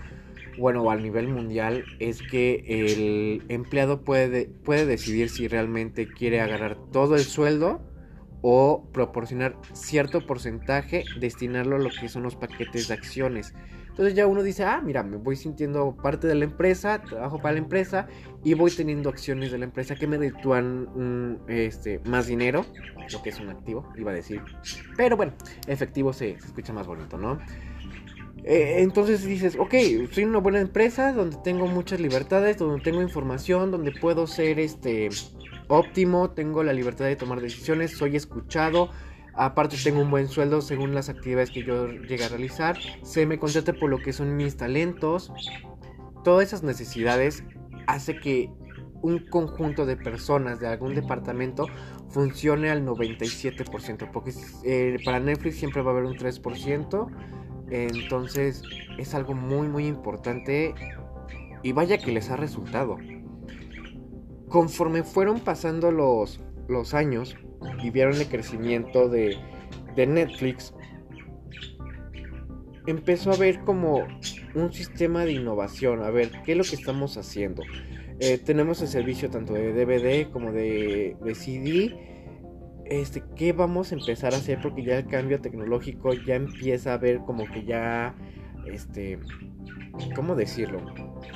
bueno, 0.59 0.83
o 0.83 0.91
a 0.91 0.97
nivel 0.97 1.27
mundial, 1.27 1.85
es 1.99 2.23
que 2.23 2.65
el 2.69 3.43
empleado 3.49 4.03
puede, 4.05 4.47
puede 4.47 4.87
decidir 4.87 5.29
si 5.29 5.49
realmente 5.49 6.07
quiere 6.07 6.41
agarrar 6.41 6.77
todo 6.93 7.17
el 7.17 7.23
sueldo 7.23 7.81
o 8.43 8.89
proporcionar 8.93 9.57
cierto 9.73 10.25
porcentaje, 10.25 11.05
destinarlo 11.19 11.77
a 11.77 11.79
lo 11.81 11.91
que 11.91 12.09
son 12.09 12.23
los 12.23 12.37
paquetes 12.37 12.87
de 12.87 12.95
acciones. 12.95 13.55
Entonces 13.99 14.15
ya 14.15 14.29
uno 14.29 14.45
dice, 14.45 14.63
ah, 14.63 14.81
mira, 14.81 15.03
me 15.03 15.17
voy 15.17 15.35
sintiendo 15.35 15.97
parte 16.01 16.29
de 16.29 16.37
la 16.37 16.45
empresa, 16.45 17.03
trabajo 17.03 17.43
para 17.43 17.55
la 17.55 17.59
empresa 17.59 18.07
y 18.45 18.55
voy 18.55 18.71
teniendo 18.71 19.09
acciones 19.09 19.51
de 19.51 19.59
la 19.59 19.65
empresa 19.65 19.97
que 19.97 20.07
me 20.07 20.17
reditúan 20.17 21.41
este, 21.49 21.99
más 22.05 22.29
dinero, 22.29 22.65
lo 23.13 23.23
que 23.23 23.31
es 23.31 23.41
un 23.41 23.49
activo, 23.49 23.93
iba 23.97 24.13
a 24.13 24.15
decir. 24.15 24.41
Pero 24.97 25.17
bueno, 25.17 25.33
efectivo 25.67 26.13
se, 26.13 26.31
escucha 26.31 26.73
más 26.73 26.87
bonito, 26.87 27.19
¿no? 27.19 27.41
Eh, 28.45 28.83
entonces 28.83 29.25
dices, 29.25 29.57
ok, 29.59 29.75
soy 30.13 30.23
una 30.23 30.39
buena 30.39 30.61
empresa 30.61 31.13
donde 31.13 31.37
tengo 31.43 31.67
muchas 31.67 31.99
libertades, 31.99 32.57
donde 32.57 32.81
tengo 32.81 33.03
información, 33.03 33.73
donde 33.73 33.91
puedo 33.91 34.29
ser 34.29 34.61
este 34.61 35.09
óptimo, 35.67 36.31
tengo 36.31 36.63
la 36.63 36.73
libertad 36.73 37.07
de 37.07 37.17
tomar 37.17 37.41
decisiones, 37.41 37.99
soy 37.99 38.15
escuchado, 38.15 38.91
Aparte 39.39 39.77
tengo 39.83 40.01
un 40.01 40.11
buen 40.11 40.27
sueldo 40.27 40.61
según 40.61 40.97
las 40.97 41.09
actividades 41.09 41.51
que 41.51 41.63
yo 41.63 41.87
llegue 41.87 42.25
a 42.25 42.29
realizar. 42.29 42.77
Se 43.05 43.25
me 43.25 43.39
contrata 43.39 43.73
por 43.73 43.89
lo 43.89 43.99
que 43.99 44.13
son 44.13 44.37
mis 44.37 44.57
talentos. 44.57 45.33
Todas 46.25 46.49
esas 46.49 46.65
necesidades 46.65 47.45
hace 47.87 48.19
que 48.19 48.51
un 49.01 49.21
conjunto 49.31 49.87
de 49.87 49.97
personas 49.97 50.59
de 50.59 50.67
algún 50.67 50.97
departamento 50.97 51.69
funcione 52.11 52.69
al 52.69 52.85
97%. 52.85 54.11
Porque 54.11 54.33
eh, 54.65 54.97
para 55.05 55.21
Netflix 55.21 55.55
siempre 55.55 55.83
va 55.83 55.93
a 55.93 55.95
haber 55.95 56.07
un 56.07 56.17
3%. 56.17 57.09
Entonces 57.71 58.63
es 58.99 59.15
algo 59.15 59.35
muy 59.35 59.69
muy 59.69 59.87
importante. 59.87 60.75
Y 61.63 61.71
vaya 61.71 61.99
que 61.99 62.11
les 62.11 62.29
ha 62.31 62.37
resultado. 62.37 62.97
Conforme 64.49 65.05
fueron 65.05 65.39
pasando 65.39 65.93
los, 65.93 66.41
los 66.67 66.93
años 66.93 67.37
y 67.83 67.91
vieron 67.91 68.15
el 68.15 68.27
crecimiento 68.27 69.09
de, 69.09 69.37
de 69.97 70.07
Netflix, 70.07 70.75
empezó 72.87 73.33
a 73.33 73.37
ver 73.37 73.61
como 73.61 74.07
un 74.55 74.73
sistema 74.73 75.25
de 75.25 75.33
innovación, 75.33 76.03
a 76.03 76.11
ver 76.11 76.31
qué 76.45 76.53
es 76.53 76.59
lo 76.59 76.65
que 76.65 76.77
estamos 76.77 77.17
haciendo. 77.17 77.63
Eh, 78.21 78.39
tenemos 78.39 78.83
el 78.83 78.89
servicio 78.89 79.31
tanto 79.31 79.53
de 79.53 79.73
DVD 79.73 80.31
como 80.31 80.53
de, 80.53 81.17
de 81.23 81.35
CD. 81.35 81.95
Este, 82.87 83.23
¿qué 83.37 83.53
vamos 83.53 83.93
a 83.93 83.95
empezar 83.95 84.35
a 84.35 84.39
hacer? 84.39 84.59
Porque 84.61 84.83
ya 84.83 84.99
el 84.99 85.07
cambio 85.07 85.41
tecnológico 85.41 86.15
ya 86.15 86.35
empieza 86.35 86.95
a 86.95 86.99
ver 86.99 87.19
como 87.19 87.45
que 87.45 87.65
ya, 87.65 88.15
este, 88.67 89.21
¿cómo 90.17 90.35
decirlo? 90.35 90.81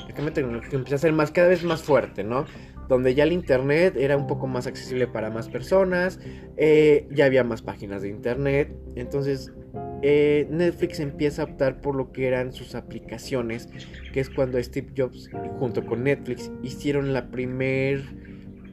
El 0.09 0.15
cambio 0.15 0.33
tecnológico 0.33 0.77
empieza 0.77 0.97
a 0.97 0.99
ser 0.99 1.13
más, 1.13 1.31
cada 1.31 1.49
vez 1.49 1.63
más 1.63 1.83
fuerte, 1.83 2.25
¿no? 2.25 2.47
Donde 2.93 3.15
ya 3.15 3.25
el 3.25 3.33
internet 3.33 3.95
era 3.97 4.19
un 4.19 4.27
poco 4.27 4.47
más 4.47 4.67
accesible 4.67 5.07
para 5.07 5.31
más 5.31 5.49
personas, 5.49 6.21
eh, 6.59 7.09
ya 7.11 7.25
había 7.25 7.43
más 7.43 7.63
páginas 7.63 8.03
de 8.03 8.11
internet, 8.11 8.71
entonces 8.97 9.51
eh, 10.03 10.47
Netflix 10.51 11.01
empieza 11.01 11.41
a 11.41 11.45
optar 11.47 11.81
por 11.81 11.95
lo 11.97 12.13
que 12.13 12.27
eran 12.27 12.53
sus 12.53 12.75
aplicaciones, 12.75 13.71
que 14.13 14.21
es 14.21 14.29
cuando 14.29 14.63
Steve 14.63 14.93
Jobs 14.95 15.31
junto 15.59 15.87
con 15.87 16.05
Netflix 16.05 16.53
hicieron 16.63 17.15
la 17.15 17.31
primer 17.31 18.03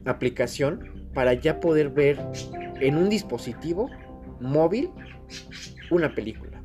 aplicación 0.03 1.07
para 1.13 1.33
ya 1.35 1.61
poder 1.61 1.89
ver 1.89 2.19
en 2.81 2.97
un 2.97 3.07
dispositivo 3.07 3.89
móvil 4.41 4.89
una 5.91 6.13
película. 6.13 6.61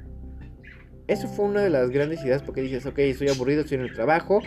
Eso 1.07 1.29
fue 1.29 1.45
una 1.45 1.63
de 1.63 1.71
las 1.71 1.89
grandes 1.91 2.25
ideas 2.25 2.43
porque 2.43 2.63
dices, 2.63 2.85
ok, 2.85 2.99
estoy 2.99 3.29
aburrido, 3.29 3.61
estoy 3.61 3.77
en 3.77 3.85
el 3.85 3.95
trabajo, 3.95 4.43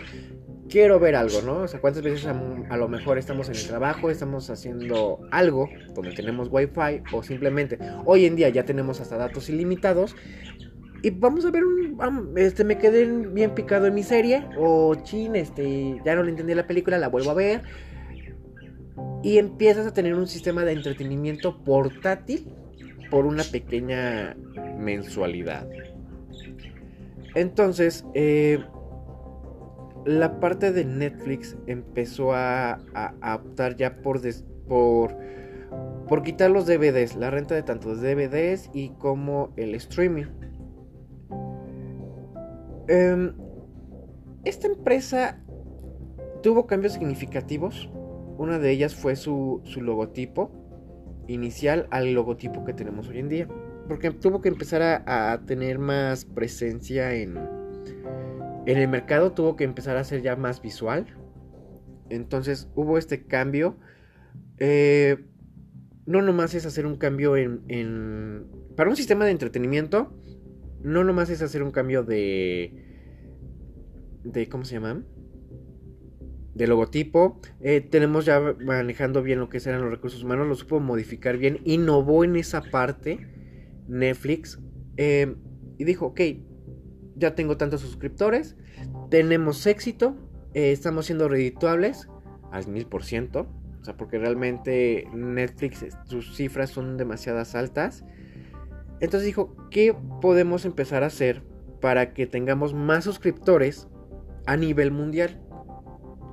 quiero 0.68 1.00
ver 1.00 1.16
algo, 1.16 1.42
¿no? 1.42 1.62
O 1.62 1.68
sea, 1.68 1.80
cuántas 1.80 2.02
veces 2.02 2.26
a, 2.26 2.76
lo 2.76 2.88
mejor 2.88 3.18
estamos 3.18 3.48
en 3.48 3.56
el 3.56 3.66
trabajo, 3.66 4.10
estamos 4.10 4.50
haciendo 4.50 5.20
algo 5.30 5.68
donde 5.94 6.12
tenemos 6.12 6.48
wifi 6.50 7.02
o 7.12 7.22
simplemente 7.22 7.78
hoy 8.04 8.26
en 8.26 8.36
día 8.36 8.48
ya 8.48 8.64
tenemos 8.64 9.00
hasta 9.00 9.16
datos 9.16 9.48
ilimitados 9.48 10.14
y 11.02 11.10
vamos 11.10 11.44
a 11.44 11.50
ver 11.50 11.64
un 11.64 11.78
este 12.36 12.64
me 12.64 12.78
quedé 12.78 13.06
bien 13.06 13.54
picado 13.54 13.86
en 13.86 13.94
mi 13.94 14.02
serie 14.02 14.44
o 14.58 14.94
chin, 15.02 15.36
este 15.36 16.00
ya 16.04 16.14
no 16.14 16.22
le 16.22 16.30
entendí 16.30 16.54
la 16.54 16.66
película, 16.66 16.98
la 16.98 17.08
vuelvo 17.08 17.30
a 17.30 17.34
ver 17.34 17.62
y 19.22 19.38
empiezas 19.38 19.86
a 19.86 19.92
tener 19.92 20.14
un 20.14 20.26
sistema 20.26 20.64
de 20.64 20.72
entretenimiento 20.72 21.62
portátil 21.64 22.52
por 23.10 23.26
una 23.26 23.42
pequeña 23.42 24.36
mensualidad. 24.78 25.68
Entonces, 27.34 28.04
eh, 28.14 28.58
la 30.08 30.40
parte 30.40 30.72
de 30.72 30.86
Netflix 30.86 31.54
empezó 31.66 32.32
a, 32.32 32.78
optar 33.36 33.76
ya 33.76 33.96
por, 33.96 34.22
quitar 36.24 36.50
los 36.50 36.66
DVDs, 36.66 37.14
la 37.14 37.30
renta 37.30 37.54
de 37.54 37.62
tantos 37.62 38.00
DVDs 38.00 38.70
y 38.72 38.88
como 38.90 39.52
el 39.56 39.74
streaming. 39.74 40.24
Em, 42.88 43.34
esta 44.44 44.66
empresa 44.66 45.44
tuvo 46.42 46.66
cambios 46.66 46.94
significativos. 46.94 47.90
Una 48.38 48.58
de 48.58 48.70
ellas 48.70 48.94
fue 48.94 49.14
su 49.14 49.60
logotipo 49.76 50.50
inicial 51.26 51.86
al 51.90 52.14
logotipo 52.14 52.64
que 52.64 52.72
tenemos 52.72 53.08
hoy 53.08 53.18
en 53.18 53.28
día. 53.28 53.48
Porque 53.88 54.10
tuvo 54.10 54.40
que 54.40 54.48
empezar 54.48 55.02
a 55.04 55.42
tener 55.44 55.78
más 55.78 56.24
presencia 56.24 57.12
en, 57.12 57.36
en 58.68 58.76
el 58.76 58.86
mercado 58.86 59.32
tuvo 59.32 59.56
que 59.56 59.64
empezar 59.64 59.96
a 59.96 60.04
ser 60.04 60.20
ya 60.20 60.36
más 60.36 60.60
visual. 60.60 61.06
Entonces 62.10 62.70
hubo 62.74 62.98
este 62.98 63.24
cambio. 63.24 63.78
Eh, 64.58 65.24
no 66.04 66.20
nomás 66.20 66.54
es 66.54 66.66
hacer 66.66 66.84
un 66.84 66.96
cambio 66.96 67.34
en, 67.38 68.46
Para 68.76 68.90
un 68.90 68.96
sistema 68.96 69.24
de 69.24 69.30
entretenimiento, 69.30 70.12
no 70.82 71.02
nomás 71.02 71.30
es 71.30 71.40
hacer 71.40 71.62
un 71.62 71.70
cambio 71.70 72.02
de... 72.02 72.84
de 74.24 74.48
¿Cómo 74.50 74.66
se 74.66 74.74
llama? 74.74 75.02
De 76.54 76.66
logotipo. 76.66 77.40
Eh, 77.62 77.80
tenemos 77.80 78.26
ya 78.26 78.54
manejando 78.60 79.22
bien 79.22 79.38
lo 79.38 79.48
que 79.48 79.56
eran 79.64 79.80
los 79.80 79.90
recursos 79.90 80.22
humanos. 80.22 80.46
Lo 80.46 80.54
supo 80.54 80.78
modificar 80.78 81.38
bien. 81.38 81.60
Innovó 81.64 82.22
en 82.22 82.36
esa 82.36 82.60
parte 82.60 83.18
Netflix. 83.88 84.60
Eh, 84.98 85.36
y 85.78 85.84
dijo, 85.84 86.04
ok, 86.08 86.20
ya 87.18 87.34
tengo 87.34 87.56
tantos 87.56 87.80
suscriptores, 87.80 88.56
tenemos 89.10 89.66
éxito, 89.66 90.16
eh, 90.54 90.72
estamos 90.72 91.06
siendo 91.06 91.28
redituables 91.28 92.08
al 92.50 92.66
mil 92.68 92.86
por 92.86 93.04
ciento. 93.04 93.46
O 93.80 93.84
sea, 93.84 93.96
porque 93.96 94.18
realmente 94.18 95.08
Netflix, 95.14 95.86
sus 96.04 96.34
cifras 96.36 96.70
son 96.70 96.96
demasiadas 96.96 97.54
altas. 97.54 98.04
Entonces 99.00 99.26
dijo, 99.26 99.54
¿qué 99.70 99.94
podemos 100.20 100.64
empezar 100.64 101.04
a 101.04 101.06
hacer 101.06 101.42
para 101.80 102.12
que 102.12 102.26
tengamos 102.26 102.74
más 102.74 103.04
suscriptores 103.04 103.88
a 104.46 104.56
nivel 104.56 104.90
mundial? 104.90 105.40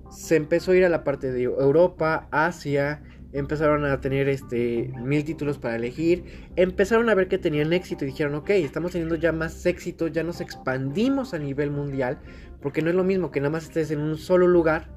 Se 0.10 0.36
empezó 0.36 0.72
a 0.72 0.76
ir 0.76 0.86
a 0.86 0.90
la 0.90 1.04
parte 1.04 1.32
de 1.32 1.44
Europa, 1.44 2.28
Asia, 2.32 3.04
empezaron 3.36 3.84
a 3.86 4.00
tener 4.00 4.30
este 4.30 4.92
mil 5.04 5.24
títulos 5.26 5.58
para 5.58 5.76
elegir, 5.76 6.24
empezaron 6.56 7.10
a 7.10 7.16
ver 7.16 7.28
que 7.28 7.38
tenían 7.38 7.74
éxito 7.74 8.06
y 8.06 8.08
dijeron, 8.08 8.34
ok, 8.36 8.52
estamos 8.52 8.94
teniendo 8.94 9.16
ya 9.16 9.34
más 9.34 9.66
éxito, 9.66 10.08
ya 10.08 10.24
nos 10.24 10.40
expandimos 10.40 11.34
a 11.34 11.40
nivel 11.40 11.70
mundial, 11.70 12.20
porque 12.62 12.82
no 12.82 12.90
es 12.90 12.96
lo 12.96 13.04
mismo 13.04 13.32
que 13.32 13.42
nada 13.42 13.52
más 13.52 13.66
estés 13.66 13.92
en 13.92 14.00
un 14.00 14.18
solo 14.18 14.48
lugar 14.48 14.90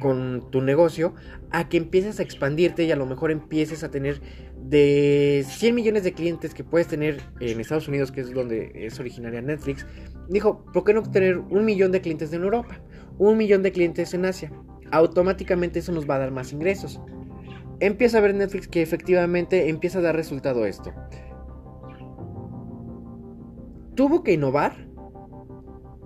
con 0.00 0.50
tu 0.50 0.62
negocio, 0.62 1.14
a 1.50 1.68
que 1.68 1.76
empieces 1.76 2.18
a 2.18 2.22
expandirte 2.22 2.84
y 2.84 2.92
a 2.92 2.96
lo 2.96 3.06
mejor 3.06 3.30
empieces 3.30 3.84
a 3.84 3.90
tener 3.90 4.20
de 4.56 5.44
100 5.46 5.74
millones 5.74 6.04
de 6.04 6.12
clientes 6.12 6.54
que 6.54 6.64
puedes 6.64 6.88
tener 6.88 7.20
en 7.40 7.60
Estados 7.60 7.88
Unidos, 7.88 8.10
que 8.10 8.22
es 8.22 8.32
donde 8.32 8.72
es 8.74 8.98
originaria 9.00 9.42
Netflix, 9.42 9.86
dijo, 10.28 10.64
¿por 10.72 10.84
qué 10.84 10.94
no 10.94 11.02
tener 11.02 11.38
un 11.38 11.64
millón 11.64 11.92
de 11.92 12.00
clientes 12.00 12.32
en 12.32 12.42
Europa? 12.42 12.80
Un 13.18 13.36
millón 13.36 13.62
de 13.62 13.72
clientes 13.72 14.14
en 14.14 14.24
Asia. 14.24 14.52
Automáticamente 14.90 15.78
eso 15.78 15.92
nos 15.92 16.08
va 16.08 16.16
a 16.16 16.18
dar 16.18 16.30
más 16.30 16.52
ingresos 16.52 17.00
empieza 17.80 18.18
a 18.18 18.20
ver 18.20 18.34
Netflix 18.34 18.68
que 18.68 18.82
efectivamente 18.82 19.68
empieza 19.68 19.98
a 19.98 20.02
dar 20.02 20.16
resultado 20.16 20.66
esto. 20.66 20.92
Tuvo 23.94 24.22
que 24.22 24.32
innovar 24.32 24.88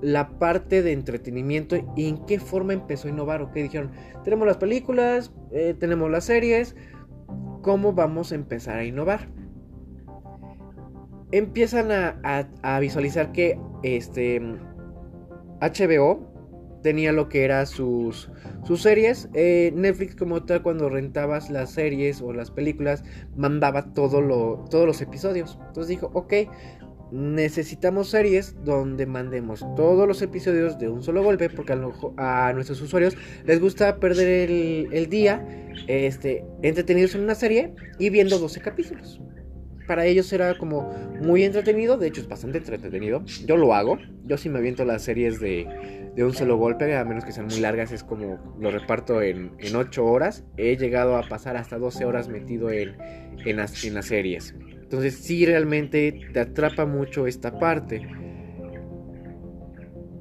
la 0.01 0.39
parte 0.39 0.83
de 0.83 0.93
entretenimiento 0.93 1.77
y 1.95 2.09
en 2.09 2.25
qué 2.27 2.41
forma 2.41 2.73
empezó 2.73 3.07
a 3.09 3.11
innovar. 3.11 3.43
Ok, 3.43 3.55
dijeron, 3.55 3.93
tenemos 4.25 4.47
las 4.47 4.57
películas, 4.57 5.33
eh, 5.53 5.75
tenemos 5.79 6.11
las 6.11 6.25
series, 6.25 6.75
¿cómo 7.63 7.93
vamos 7.93 8.33
a 8.33 8.35
empezar 8.35 8.79
a 8.79 8.85
innovar? 8.85 9.29
Empiezan 11.31 11.93
a, 11.93 12.19
a 12.63 12.81
visualizar 12.81 13.33
que 13.33 13.59
este 13.83 14.41
HBO 15.61 16.32
tenía 16.83 17.13
lo 17.13 17.29
que 17.29 17.45
era 17.45 17.65
sus, 17.67 18.31
sus 18.65 18.83
series. 18.83 19.29
Eh, 19.35 19.73
Netflix 19.75 20.15
como 20.17 20.45
tal 20.45 20.63
cuando 20.63 20.89
rentabas 20.89 21.51
las 21.51 21.71
series 21.71 22.21
o 22.21 22.33
las 22.33 22.51
películas 22.51 23.05
mandaba 23.37 23.93
todo 23.93 24.21
lo, 24.21 24.65
todos 24.71 24.87
los 24.87 25.01
episodios. 25.01 25.59
Entonces 25.69 25.89
dijo, 25.89 26.11
ok, 26.15 26.35
necesitamos 27.13 28.09
series 28.09 28.57
donde 28.65 29.05
mandemos 29.05 29.61
todos 29.77 30.09
los 30.09 30.23
episodios 30.23 30.79
de 30.79 30.89
un 30.89 31.03
solo 31.03 31.23
golpe 31.23 31.51
porque 31.51 31.75
a, 32.17 32.53
nuestros 32.55 32.81
usuarios 32.81 33.17
les 33.45 33.61
gusta 33.61 33.97
perder 34.01 34.51
el, 34.51 34.89
el, 34.93 35.09
día 35.11 35.47
este, 35.89 36.45
entretenidos 36.63 37.15
en 37.15 37.23
una 37.23 37.35
serie 37.35 37.75
y 37.99 38.09
viendo 38.09 38.39
12 38.39 38.61
capítulos. 38.61 39.21
Para 39.93 40.07
ellos 40.07 40.33
era 40.33 40.57
como 40.57 40.91
muy 41.21 41.45
entretenido, 41.45 41.99
de 41.99 42.09
hecho 42.09 42.23
es 42.23 42.27
bastante 42.27 42.57
entretenido. 42.57 43.23
Yo 43.45 43.59
lo 43.59 43.75
hago, 43.75 43.99
yo 44.25 44.39
sí 44.39 44.49
me 44.49 44.59
aviento 44.59 44.87
las 44.87 45.03
series 45.03 45.39
de 45.39 45.67
un 46.17 46.33
solo 46.33 46.57
golpe, 46.57 46.97
a 46.97 47.05
menos 47.05 47.27
que 47.27 47.33
sean 47.33 47.49
muy 47.49 47.61
largas, 47.61 47.93
es 47.93 48.03
como 48.03 48.57
lo 48.59 48.71
reparto 48.71 49.21
en, 49.21 49.53
en 49.59 49.77
8 49.77 50.03
horas. 50.03 50.45
He 50.57 50.79
llegado 50.79 51.19
a 51.19 51.29
pasar 51.29 51.59
hasta 51.59 51.77
12 51.77 52.07
horas 52.07 52.31
metido 52.31 52.71
en, 52.71 52.97
las, 53.55 53.73
series. 54.07 54.55
Entonces 54.83 55.15
sí 55.17 55.45
realmente 55.45 56.21
te 56.33 56.41
atrapa 56.41 56.87
mucho 56.87 57.27
esta 57.27 57.59
parte. 57.59 58.01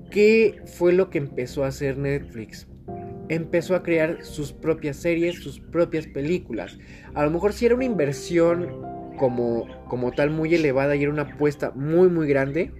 ¿Qué 0.09 0.59
fue 0.65 0.91
lo 0.91 1.09
que 1.09 1.19
empezó 1.19 1.63
a 1.63 1.67
hacer 1.67 1.97
Netflix? 1.97 2.67
Empezó 3.29 3.73
a 3.73 3.83
crear 3.83 4.21
sus 4.25 4.51
propias 4.51 4.97
series, 4.97 5.35
sus 5.41 5.61
propias 5.61 6.07
películas. 6.07 6.77
A 7.13 7.23
lo 7.23 7.31
mejor 7.31 7.53
sí 7.53 7.67
era 7.67 7.75
una 7.75 7.85
inversión 7.85 8.91
como, 9.21 9.67
como 9.87 10.11
tal 10.13 10.31
muy 10.31 10.51
elevada 10.55 10.95
y 10.95 11.03
era 11.03 11.11
una 11.11 11.21
apuesta 11.21 11.71
muy 11.75 12.09
muy 12.09 12.27
grande 12.27 12.71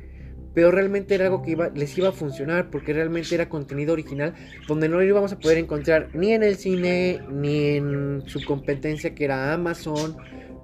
pero 0.55 0.71
realmente 0.71 1.13
era 1.13 1.25
algo 1.25 1.43
que 1.43 1.51
iba, 1.51 1.69
les 1.69 1.95
iba 1.99 2.09
a 2.09 2.11
funcionar 2.11 2.71
porque 2.71 2.93
realmente 2.93 3.35
era 3.35 3.47
contenido 3.47 3.93
original 3.93 4.33
donde 4.67 4.89
no 4.89 4.97
lo 4.97 5.03
íbamos 5.03 5.31
a 5.31 5.37
poder 5.39 5.59
encontrar 5.59 6.09
ni 6.13 6.33
en 6.33 6.41
el 6.41 6.55
cine 6.55 7.21
ni 7.29 7.77
en 7.77 8.23
su 8.25 8.43
competencia 8.43 9.13
que 9.13 9.25
era 9.25 9.53
Amazon. 9.53 10.17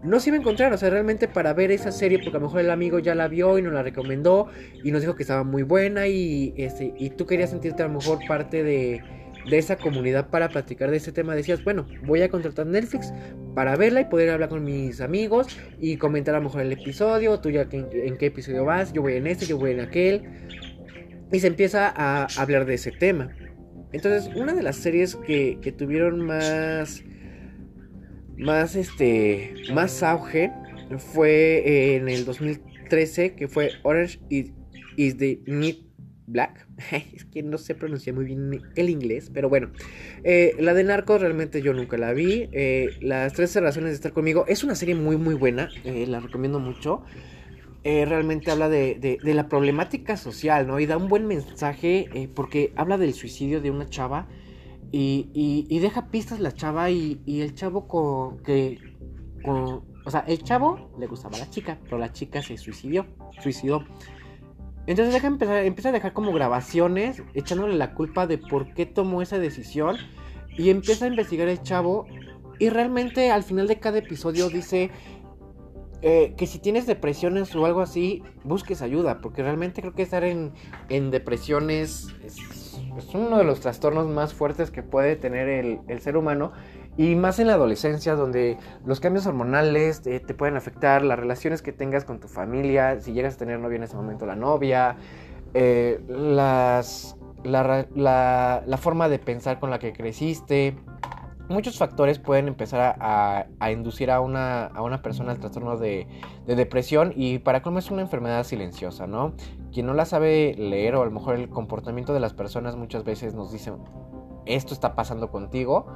No 0.03 0.19
se 0.19 0.29
iba 0.29 0.37
a 0.37 0.41
encontrar, 0.41 0.73
o 0.73 0.77
sea, 0.77 0.89
realmente 0.89 1.27
para 1.27 1.53
ver 1.53 1.71
esa 1.71 1.91
serie, 1.91 2.19
porque 2.19 2.37
a 2.37 2.39
lo 2.39 2.47
mejor 2.47 2.61
el 2.61 2.69
amigo 2.69 2.99
ya 2.99 3.15
la 3.15 3.27
vio 3.27 3.57
y 3.57 3.61
nos 3.61 3.73
la 3.73 3.81
recomendó 3.81 4.47
y 4.83 4.91
nos 4.91 5.01
dijo 5.01 5.15
que 5.15 5.23
estaba 5.23 5.43
muy 5.43 5.63
buena 5.63 6.07
y, 6.07 6.53
este, 6.57 6.93
y 6.97 7.09
tú 7.11 7.25
querías 7.25 7.49
sentirte 7.49 7.83
a 7.83 7.87
lo 7.87 7.93
mejor 7.93 8.19
parte 8.27 8.63
de, 8.63 9.01
de 9.49 9.57
esa 9.57 9.77
comunidad 9.77 10.29
para 10.29 10.49
platicar 10.49 10.91
de 10.91 10.97
ese 10.97 11.11
tema. 11.11 11.35
Decías, 11.35 11.63
bueno, 11.63 11.87
voy 12.05 12.21
a 12.21 12.29
contratar 12.29 12.65
Netflix 12.65 13.13
para 13.55 13.75
verla 13.75 14.01
y 14.01 14.05
poder 14.05 14.29
hablar 14.29 14.49
con 14.49 14.63
mis 14.63 15.01
amigos 15.01 15.47
y 15.79 15.97
comentar 15.97 16.35
a 16.35 16.39
lo 16.39 16.45
mejor 16.45 16.61
el 16.61 16.71
episodio, 16.71 17.39
tú 17.39 17.49
ya 17.49 17.67
en, 17.71 18.17
qué 18.17 18.27
episodio 18.27 18.65
vas, 18.65 18.93
yo 18.93 19.01
voy 19.01 19.13
en 19.13 19.27
este, 19.27 19.45
yo 19.45 19.57
voy 19.57 19.71
en 19.71 19.81
aquel. 19.81 20.23
Y 21.31 21.39
se 21.39 21.47
empieza 21.47 21.93
a 21.95 22.27
hablar 22.37 22.65
de 22.65 22.75
ese 22.75 22.91
tema. 22.91 23.29
Entonces, 23.91 24.33
una 24.35 24.53
de 24.53 24.63
las 24.63 24.77
series 24.77 25.15
que, 25.15 25.59
que 25.61 25.71
tuvieron 25.71 26.25
más 26.25 27.03
más 28.37 28.75
este 28.75 29.55
más 29.73 30.03
auge 30.03 30.51
fue 30.97 31.95
en 31.95 32.07
el 32.07 32.23
2013 32.23 33.33
que 33.33 33.47
fue 33.47 33.71
Orange 33.83 34.19
is, 34.29 35.17
the 35.17 35.41
New 35.45 35.86
Black. 36.27 36.67
es 37.13 37.25
que 37.25 37.41
no 37.41 37.57
sé 37.57 37.73
pronunciar 37.73 38.15
muy 38.15 38.25
bien 38.25 38.61
el 38.75 38.89
inglés, 38.89 39.31
pero 39.33 39.49
bueno. 39.49 39.71
Eh, 40.23 40.55
la 40.59 40.73
de 40.73 40.83
Narcos 40.83 41.21
realmente 41.21 41.61
yo 41.61 41.73
nunca 41.73 41.97
la 41.97 42.13
vi. 42.13 42.49
Eh, 42.51 42.89
las 43.01 43.33
13 43.33 43.61
razones 43.61 43.89
de 43.91 43.95
estar 43.95 44.13
conmigo 44.13 44.45
es 44.47 44.63
una 44.63 44.75
serie 44.75 44.93
muy 44.93 45.17
muy 45.17 45.33
buena, 45.33 45.69
eh, 45.83 46.05
la 46.07 46.19
recomiendo 46.19 46.59
mucho. 46.59 47.01
realmente 47.83 48.51
habla 48.51 48.67
de, 48.67 49.17
la 49.23 49.47
problemática 49.47 50.17
social, 50.17 50.67
¿no? 50.67 50.77
Y 50.81 50.85
da 50.85 50.97
un 50.97 51.07
buen 51.07 51.25
mensaje 51.25 52.29
porque 52.35 52.73
habla 52.75 52.97
del 52.97 53.13
suicidio 53.13 53.61
de 53.61 53.71
una 53.71 53.87
chava 53.87 54.27
y, 54.91 55.79
deja 55.79 56.11
pistas 56.11 56.41
la 56.41 56.51
chava 56.51 56.89
y, 56.91 57.21
el 57.25 57.55
chavo 57.55 57.87
con, 57.87 58.43
que... 58.43 58.77
o 59.45 60.11
sea, 60.11 60.25
el 60.27 60.43
chavo 60.43 60.91
le 60.99 61.07
gustaba 61.07 61.37
a 61.37 61.39
la 61.39 61.49
chica, 61.49 61.79
pero 61.85 61.97
la 61.97 62.11
chica 62.11 62.41
se 62.41 62.57
suicidió. 62.57 63.05
Suicidó. 63.41 63.85
Entonces 64.87 65.13
deja 65.13 65.27
empezar, 65.27 65.63
empieza 65.63 65.89
a 65.89 65.91
dejar 65.91 66.13
como 66.13 66.33
grabaciones, 66.33 67.21
echándole 67.33 67.75
la 67.75 67.93
culpa 67.93 68.25
de 68.25 68.37
por 68.37 68.73
qué 68.73 68.85
tomó 68.85 69.21
esa 69.21 69.37
decisión. 69.37 69.97
Y 70.57 70.71
empieza 70.71 71.05
a 71.05 71.09
investigar 71.09 71.47
el 71.47 71.61
chavo. 71.61 72.07
Y 72.57 72.69
realmente 72.69 73.29
al 73.29 73.43
final 73.43 73.67
de 73.67 73.79
cada 73.79 73.99
episodio 73.99 74.49
dice 74.49 74.89
eh, 76.01 76.33
que 76.35 76.47
si 76.47 76.57
tienes 76.57 76.87
depresiones 76.87 77.55
o 77.55 77.65
algo 77.65 77.81
así, 77.81 78.23
busques 78.43 78.81
ayuda. 78.81 79.21
Porque 79.21 79.43
realmente 79.43 79.81
creo 79.81 79.93
que 79.93 80.01
estar 80.01 80.23
en, 80.23 80.53
en 80.89 81.11
depresiones 81.11 82.07
es 82.97 83.13
uno 83.13 83.37
de 83.37 83.43
los 83.43 83.59
trastornos 83.59 84.07
más 84.07 84.33
fuertes 84.33 84.71
que 84.71 84.83
puede 84.83 85.15
tener 85.15 85.47
el, 85.47 86.01
ser 86.01 86.17
humano 86.17 86.51
y 86.97 87.15
más 87.15 87.39
en 87.39 87.47
la 87.47 87.53
adolescencia 87.53 88.15
donde 88.15 88.57
los 88.85 88.99
cambios 88.99 89.25
hormonales 89.27 90.01
te, 90.01 90.19
pueden 90.19 90.57
afectar, 90.57 91.03
las 91.03 91.17
relaciones 91.17 91.61
que 91.61 91.71
tengas 91.71 92.05
con 92.05 92.19
tu 92.19 92.27
familia, 92.27 92.99
si 92.99 93.13
llegas 93.13 93.35
a 93.35 93.37
tener 93.37 93.59
novia 93.59 93.77
en 93.77 93.83
ese 93.83 93.95
momento 93.95 94.25
la 94.25 94.35
novia, 94.35 94.97
eh, 95.53 96.01
las, 96.07 97.15
la, 97.43 97.87
la 97.95 98.77
forma 98.77 99.09
de 99.09 99.19
pensar 99.19 99.59
con 99.59 99.69
la 99.69 99.79
que 99.79 99.93
creciste, 99.93 100.75
muchos 101.49 101.77
factores 101.77 102.19
pueden 102.19 102.47
empezar 102.47 102.97
a, 102.99 103.71
inducir 103.71 104.11
a 104.11 104.21
una, 104.21 104.65
a 104.65 104.81
una, 104.81 105.01
persona 105.01 105.31
al 105.31 105.39
trastorno 105.39 105.77
de, 105.77 106.07
depresión 106.45 107.13
y 107.15 107.39
para 107.39 107.61
cómo 107.61 107.79
es 107.79 107.91
una 107.91 108.01
enfermedad 108.01 108.43
silenciosa, 108.43 109.07
¿no? 109.07 109.33
Quien 109.71 109.85
no 109.85 109.93
la 109.93 110.05
sabe 110.05 110.55
leer 110.57 110.95
o 110.95 111.01
a 111.01 111.05
lo 111.05 111.11
mejor 111.11 111.35
el 111.35 111.49
comportamiento 111.49 112.13
de 112.13 112.19
las 112.19 112.33
personas 112.33 112.75
muchas 112.75 113.03
veces 113.03 113.33
nos 113.33 113.51
dice, 113.51 113.73
esto 114.45 114.73
está 114.73 114.95
pasando 114.95 115.29
contigo, 115.29 115.87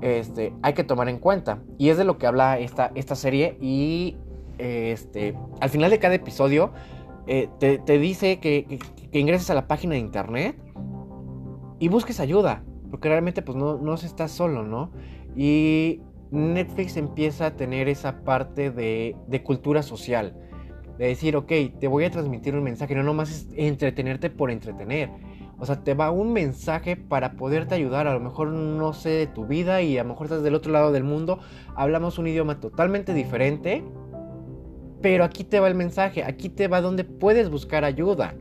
este, 0.00 0.52
hay 0.62 0.74
que 0.74 0.84
tomar 0.84 1.08
en 1.08 1.18
cuenta. 1.18 1.62
Y 1.78 1.88
es 1.88 1.96
de 1.96 2.04
lo 2.04 2.18
que 2.18 2.26
habla 2.26 2.58
esta, 2.58 2.92
esta 2.94 3.14
serie 3.14 3.56
y 3.60 4.16
este, 4.58 5.34
al 5.60 5.70
final 5.70 5.90
de 5.90 5.98
cada 5.98 6.14
episodio 6.14 6.72
eh, 7.26 7.48
te, 7.58 7.98
dice 7.98 8.38
que, 8.38 8.78
ingreses 9.12 9.50
a 9.50 9.54
la 9.54 9.66
página 9.66 9.94
de 9.94 10.00
internet 10.00 10.56
y 11.78 11.88
busques 11.88 12.20
ayuda 12.20 12.62
porque 12.90 13.08
realmente 13.08 13.42
pues 13.42 13.56
no, 13.56 13.78
no 13.78 13.96
se 13.96 14.06
está 14.06 14.28
solo, 14.28 14.62
¿no? 14.62 14.92
Y 15.34 16.00
Netflix 16.30 16.96
empieza 16.96 17.46
a 17.46 17.56
tener 17.56 17.88
esa 17.88 18.22
parte 18.22 18.70
de, 18.70 19.16
de 19.26 19.42
cultura 19.42 19.82
social. 19.82 20.36
De 20.98 21.08
decir, 21.08 21.34
ok, 21.34 21.50
te 21.80 21.88
voy 21.88 22.04
a 22.04 22.10
transmitir 22.10 22.54
un 22.54 22.62
mensaje, 22.62 22.94
no 22.94 23.02
nomás 23.02 23.30
es 23.30 23.48
entretenerte 23.56 24.30
por 24.30 24.52
entretener. 24.52 25.10
O 25.58 25.66
sea, 25.66 25.82
te 25.84 25.94
va 25.94 26.10
un 26.10 26.32
mensaje 26.32 26.96
para 26.96 27.32
poderte 27.32 27.74
ayudar. 27.74 28.06
A 28.06 28.14
lo 28.14 28.20
mejor 28.20 28.48
no 28.48 28.92
sé 28.92 29.10
de 29.10 29.26
tu 29.26 29.46
vida 29.46 29.82
y 29.82 29.98
a 29.98 30.02
lo 30.02 30.10
mejor 30.10 30.26
estás 30.26 30.42
del 30.42 30.54
otro 30.54 30.72
lado 30.72 30.92
del 30.92 31.04
mundo. 31.04 31.38
Hablamos 31.76 32.18
un 32.18 32.26
idioma 32.26 32.60
totalmente 32.60 33.14
diferente. 33.14 33.84
Pero 35.00 35.24
aquí 35.24 35.44
te 35.44 35.60
va 35.60 35.68
el 35.68 35.74
mensaje. 35.74 36.24
Aquí 36.24 36.48
te 36.48 36.68
va 36.68 36.80
donde 36.80 37.04
puedes 37.04 37.50
buscar 37.50 37.84
ayuda. 37.84 38.34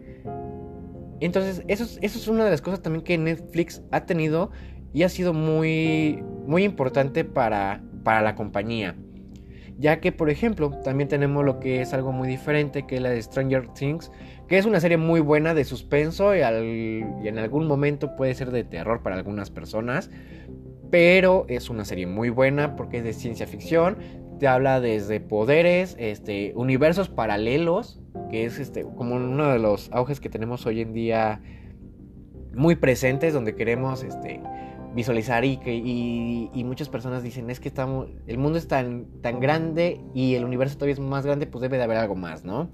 Entonces, 1.19 1.63
eso 1.67 1.85
es, 2.01 2.27
una 2.27 2.43
de 2.43 2.51
las 2.51 2.61
cosas 2.61 2.81
también 2.81 3.03
que 3.03 3.17
Netflix 3.17 3.81
ha 3.91 4.05
tenido 4.05 4.51
y 4.93 5.03
ha 5.03 5.09
sido 5.09 5.33
muy, 5.33 6.21
muy 6.45 6.63
importante 6.63 7.23
para, 7.23 7.81
para 8.03 8.21
la 8.21 8.35
compañía. 8.35 8.95
Ya 9.77 9.99
que, 9.99 10.11
por 10.11 10.29
ejemplo, 10.29 10.69
también 10.83 11.09
tenemos 11.09 11.43
lo 11.43 11.59
que 11.59 11.81
es 11.81 11.93
algo 11.93 12.11
muy 12.11 12.27
diferente, 12.27 12.85
que 12.85 12.95
es 12.95 13.01
la 13.01 13.09
de 13.09 13.21
Stranger 13.21 13.67
Things, 13.73 14.11
que 14.47 14.57
es 14.57 14.65
una 14.65 14.79
serie 14.79 14.97
muy 14.97 15.19
buena 15.19 15.53
de 15.53 15.63
suspenso 15.63 16.35
y, 16.35 16.39
y 16.39 17.27
en 17.27 17.37
algún 17.39 17.67
momento 17.67 18.15
puede 18.15 18.35
ser 18.35 18.51
de 18.51 18.63
terror 18.63 19.01
para 19.01 19.15
algunas 19.15 19.49
personas. 19.49 20.09
Pero 20.91 21.45
es 21.49 21.69
una 21.71 21.85
serie 21.85 22.05
muy 22.05 22.29
buena 22.29 22.75
porque 22.75 22.99
es 22.99 23.03
de 23.03 23.13
ciencia 23.13 23.47
ficción, 23.47 23.97
te 24.39 24.47
habla 24.47 24.79
desde 24.79 25.19
poderes, 25.19 25.95
este, 25.99 26.53
universos 26.55 27.09
paralelos, 27.09 28.01
que 28.29 28.45
es 28.45 28.59
este, 28.59 28.83
como 28.83 29.15
uno 29.15 29.51
de 29.51 29.59
los 29.59 29.89
auges 29.91 30.19
que 30.19 30.29
tenemos 30.29 30.65
hoy 30.65 30.81
en 30.81 30.93
día 30.93 31.41
muy 32.53 32.75
presentes, 32.75 33.33
donde 33.33 33.55
queremos 33.55 34.03
este, 34.03 34.41
visualizar 34.93 35.43
y, 35.45 35.57
que, 35.57 35.73
y, 35.73 36.63
muchas 36.63 36.89
personas 36.89 37.23
dicen, 37.23 37.49
es 37.49 37.59
que 37.59 37.67
estamos, 37.67 38.09
el 38.27 38.37
mundo 38.37 38.57
es 38.57 38.67
tan, 38.67 39.05
tan 39.21 39.39
grande 39.39 40.01
y 40.13 40.35
el 40.35 40.45
universo 40.45 40.75
todavía 40.75 40.93
es 40.93 40.99
más 40.99 41.25
grande, 41.25 41.47
pues 41.47 41.61
debe 41.61 41.77
de 41.77 41.83
haber 41.83 41.97
algo 41.97 42.15
más, 42.15 42.43
¿no? 42.43 42.69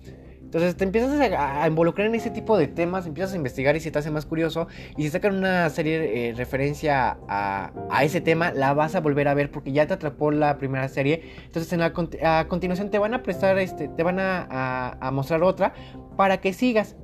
Entonces 0.49 0.75
te 0.75 0.83
empiezas 0.83 1.19
a, 1.19 1.67
involucrar 1.67 2.07
en 2.07 2.15
ese 2.15 2.31
tipo 2.31 2.57
de 2.57 2.65
temas, 2.65 3.05
empiezas 3.05 3.33
a 3.33 3.35
investigar 3.35 3.75
y 3.75 3.81
se 3.81 3.91
te 3.91 3.99
hace 3.99 4.09
más 4.09 4.25
curioso. 4.25 4.67
Y 4.97 5.03
si 5.03 5.09
sacan 5.11 5.35
una 5.35 5.69
serie 5.69 6.29
eh, 6.29 6.33
referencia 6.33 7.19
a, 7.27 7.71
ese 8.01 8.19
tema, 8.19 8.51
la 8.51 8.73
vas 8.73 8.95
a 8.95 8.99
volver 8.99 9.27
a 9.27 9.35
ver 9.35 9.51
porque 9.51 9.71
ya 9.71 9.85
te 9.85 9.93
atrapó 9.93 10.31
la 10.31 10.57
primera 10.57 10.87
serie. 10.87 11.21
Entonces 11.45 11.71
en 11.71 11.83
a 11.83 12.47
continuación 12.47 12.89
te 12.89 12.97
van 12.97 13.13
a 13.13 13.21
prestar, 13.21 13.59
este, 13.59 13.89
te 13.89 14.01
van 14.01 14.17
a, 14.19 14.97
mostrar 15.13 15.43
otra 15.43 15.73
para 16.17 16.41
que 16.41 16.51
sigas 16.51 16.95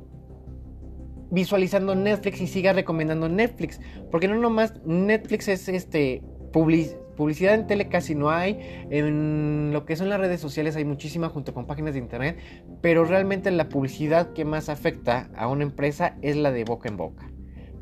visualizando 1.35 1.93
Netflix 1.93 2.41
y 2.41 2.47
sigas 2.47 2.75
recomendando 2.75 3.29
Netflix. 3.29 3.79
Porque 4.09 4.27
no 4.27 4.35
nomás 4.35 4.73
Netflix 4.85 5.47
es 5.49 5.67
este 5.67 6.23
publicidad 6.51 7.53
en 7.53 7.67
tele 7.67 7.89
casi 7.89 8.15
no 8.15 8.29
hay, 8.29 8.85
en 8.89 9.71
lo 9.73 9.85
que 9.85 9.97
son 9.97 10.07
las 10.07 10.21
redes 10.21 10.39
sociales 10.39 10.77
hay 10.77 10.85
muchísima 10.85 11.27
junto 11.27 11.53
con 11.53 11.67
páginas 11.67 11.93
de 11.93 11.99
internet, 11.99 12.37
pero 12.81 13.03
realmente 13.03 13.51
la 13.51 13.67
publicidad 13.67 14.31
que 14.31 14.45
más 14.45 14.69
afecta 14.69 15.29
a 15.35 15.47
una 15.49 15.63
empresa 15.63 16.15
es 16.21 16.37
la 16.37 16.51
de 16.51 16.63
boca 16.63 16.87
en 16.87 16.95
boca. 16.95 17.29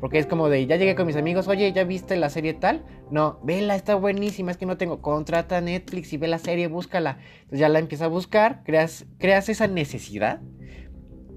Porque 0.00 0.18
es 0.18 0.26
como 0.26 0.48
de, 0.48 0.66
ya 0.66 0.74
llegué 0.74 0.96
con 0.96 1.06
mis 1.06 1.14
amigos, 1.14 1.46
oye, 1.46 1.72
¿ya 1.72 1.84
viste 1.84 2.16
la 2.16 2.30
serie 2.30 2.52
tal? 2.52 2.84
No, 3.12 3.38
vela, 3.44 3.76
está 3.76 3.94
buenísima, 3.94 4.50
es 4.50 4.56
que 4.56 4.66
no 4.66 4.76
tengo, 4.76 5.00
contrata 5.00 5.60
Netflix 5.60 6.12
y 6.12 6.16
ve 6.16 6.26
la 6.26 6.38
serie, 6.38 6.66
búscala. 6.66 7.18
Entonces 7.36 7.60
ya 7.60 7.68
la 7.68 7.78
empieza 7.78 8.06
a 8.06 8.08
buscar, 8.08 8.62
creas, 8.64 9.06
creas 9.18 9.48
esa 9.48 9.68
necesidad 9.68 10.40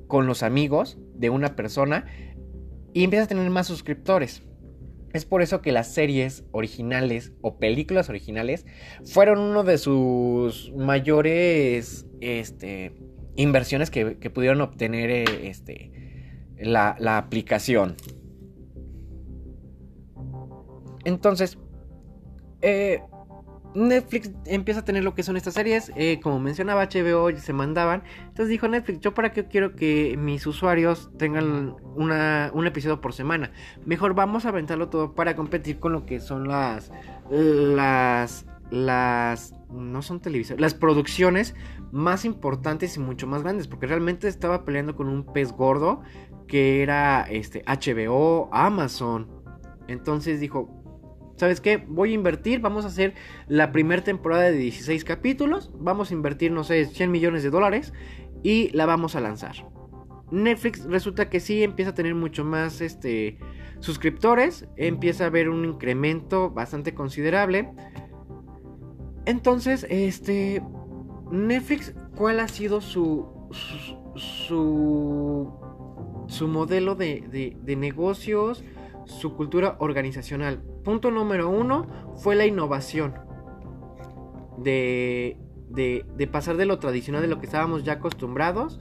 con 0.07 0.27
los 0.27 0.43
amigos 0.43 0.97
de 1.15 1.29
una 1.29 1.55
persona 1.55 2.05
y 2.93 3.03
empiezas 3.03 3.25
a 3.25 3.29
tener 3.29 3.49
más 3.49 3.67
suscriptores. 3.67 4.43
Es 5.13 5.25
por 5.25 5.41
eso 5.41 5.61
que 5.61 5.71
las 5.71 5.93
series 5.93 6.43
originales 6.51 7.33
o 7.41 7.57
películas 7.57 8.09
originales 8.09 8.65
fueron 9.05 9.39
uno 9.39 9.63
de 9.63 9.77
sus 9.77 10.71
mayores 10.75 12.05
este, 12.21 12.93
inversiones 13.35 13.89
que, 13.89 14.05
pudieron 14.29 14.61
obtener 14.61 15.09
eh, 15.09 15.25
este, 15.43 15.91
la, 16.59 16.95
la 16.99 17.17
aplicación. 17.17 17.95
Entonces, 21.05 21.57
eh, 22.61 22.99
Netflix 23.75 24.31
empieza 24.45 24.81
a 24.81 24.85
tener 24.85 25.03
lo 25.03 25.13
que 25.13 25.23
son 25.23 25.37
estas 25.37 25.53
series. 25.53 25.91
Eh, 25.95 26.19
como 26.21 26.39
mencionaba, 26.39 26.87
HBO 26.87 27.35
se 27.37 27.53
mandaban. 27.53 28.03
Entonces 28.21 28.49
dijo 28.49 28.67
Netflix, 28.67 28.99
yo 29.01 29.13
para 29.13 29.31
qué 29.33 29.47
quiero 29.47 29.75
que 29.75 30.15
mis 30.17 30.45
usuarios 30.47 31.09
tengan 31.17 31.75
un 31.95 32.67
episodio 32.67 33.01
por 33.01 33.13
semana. 33.13 33.51
Mejor 33.85 34.13
vamos 34.15 34.45
a 34.45 34.49
aventarlo 34.49 34.89
todo 34.89 35.13
para 35.15 35.35
competir 35.35 35.79
con 35.79 35.93
lo 35.93 36.05
que 36.05 36.19
son 36.19 36.47
las... 36.47 36.91
Las... 37.29 38.45
Las... 38.69 39.53
No 39.69 40.01
son 40.01 40.19
televisiones. 40.19 40.61
Las 40.61 40.73
producciones 40.73 41.55
más 41.91 42.25
importantes 42.25 42.97
y 42.97 42.99
mucho 42.99 43.27
más 43.27 43.43
grandes. 43.43 43.67
Porque 43.67 43.87
realmente 43.87 44.27
estaba 44.27 44.65
peleando 44.65 44.95
con 44.95 45.07
un 45.07 45.25
pez 45.25 45.51
gordo. 45.51 46.01
Que 46.47 46.81
era 46.81 47.23
este 47.29 47.63
HBO, 47.67 48.49
Amazon. 48.53 49.27
Entonces 49.87 50.39
dijo, 50.39 50.76
¿sabes 51.37 51.61
qué? 51.61 51.77
Voy 51.77 52.11
a 52.11 52.15
invertir, 52.15 52.59
vamos 52.59 52.85
a 52.85 52.89
hacer 52.89 53.13
la 53.47 53.71
primera 53.71 54.03
temporada 54.03 54.43
de 54.43 54.57
16 54.57 55.03
capítulos, 55.05 55.71
vamos 55.75 56.11
a 56.11 56.13
invertir, 56.13 56.51
no 56.51 56.63
sé, 56.63 56.85
100 56.85 57.09
millones 57.09 57.43
de 57.43 57.49
dólares 57.49 57.93
y 58.43 58.69
la 58.75 58.85
vamos 58.85 59.15
a 59.15 59.21
lanzar. 59.21 59.55
Netflix 60.31 60.83
resulta 60.83 61.29
que 61.29 61.39
sí 61.39 61.63
empieza 61.63 61.91
a 61.91 61.95
tener 61.95 62.15
mucho 62.15 62.43
más 62.43 62.81
este, 62.81 63.37
suscriptores, 63.79 64.67
empieza 64.75 65.23
a 65.23 65.27
haber 65.27 65.49
un 65.49 65.63
incremento 65.63 66.49
bastante 66.49 66.93
considerable. 66.93 67.71
Entonces, 69.25 69.85
este, 69.89 70.61
Netflix, 71.31 71.93
¿cuál 72.15 72.39
ha 72.39 72.47
sido 72.47 72.81
su, 72.81 73.27
su, 74.15 75.53
su, 76.27 76.47
modelo 76.47 76.95
de, 76.95 77.55
de, 77.61 77.75
negocios, 77.75 78.63
su 79.07 79.35
cultura 79.35 79.77
organizacional? 79.79 80.61
Punto 80.83 81.11
número 81.11 81.49
uno 81.49 81.87
fue 82.17 82.35
la 82.35 82.45
innovación. 82.45 83.15
De, 84.57 85.37
de, 85.69 86.05
de, 86.15 86.27
pasar 86.27 86.57
de 86.57 86.65
lo 86.65 86.79
tradicional, 86.79 87.21
de 87.21 87.27
lo 87.27 87.39
que 87.39 87.45
estábamos 87.45 87.83
ya 87.83 87.93
acostumbrados, 87.93 88.79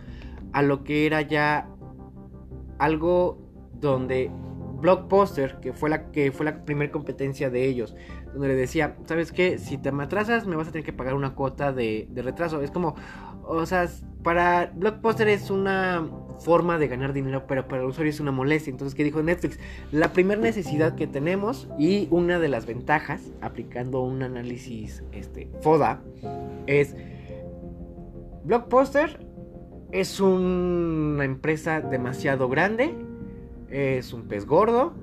a 0.52 0.62
lo 0.62 0.84
que 0.84 1.04
era 1.04 1.20
ya 1.20 1.68
algo 2.78 3.38
donde 3.74 4.30
Blockbuster, 4.76 5.58
que 5.60 5.72
fue 5.72 5.88
la 5.88 6.10
que 6.10 6.32
fue 6.32 6.44
la 6.44 6.64
primera 6.64 6.92
competencia 6.92 7.50
de 7.50 7.66
ellos, 7.66 7.96
donde 8.32 8.48
le 8.48 8.54
decía, 8.54 8.96
¿sabes 9.06 9.32
qué? 9.32 9.58
Si 9.58 9.78
te 9.78 9.90
me 9.90 10.04
atrasas, 10.04 10.46
me 10.46 10.56
vas 10.56 10.68
a 10.68 10.72
tener 10.72 10.84
que 10.84 10.92
pagar 10.92 11.14
una 11.14 11.34
cuota 11.34 11.72
de, 11.72 12.08
retraso. 12.14 12.60
Es 12.62 12.70
como, 12.70 12.94
o 13.46 13.64
sea, 13.66 13.88
para 14.22 14.72
Blockbuster 14.74 15.28
es 15.28 15.50
una 15.50 16.06
forma 16.40 16.78
de 16.78 16.88
ganar 16.88 17.12
dinero, 17.12 17.46
pero 17.46 17.66
para 17.66 17.82
el 17.82 17.88
usuario 17.88 18.10
es 18.10 18.20
una 18.20 18.32
molestia. 18.32 18.70
Entonces, 18.70 18.94
¿qué 18.94 19.04
dijo 19.04 19.22
Netflix? 19.22 19.58
La 19.92 20.12
primera 20.12 20.40
necesidad 20.40 20.94
que 20.94 21.06
tenemos 21.06 21.68
y 21.78 22.08
una 22.10 22.38
de 22.38 22.48
las 22.48 22.66
ventajas, 22.66 23.22
aplicando 23.40 24.02
un 24.02 24.22
análisis 24.22 25.02
este, 25.12 25.48
FODA, 25.62 26.00
es 26.66 26.94
Blockbuster 28.44 29.24
es 29.92 30.20
una 30.20 31.24
empresa 31.24 31.80
demasiado 31.80 32.48
grande 32.48 32.92
es 33.70 34.12
un 34.12 34.28
pez 34.28 34.46
gordo. 34.46 34.94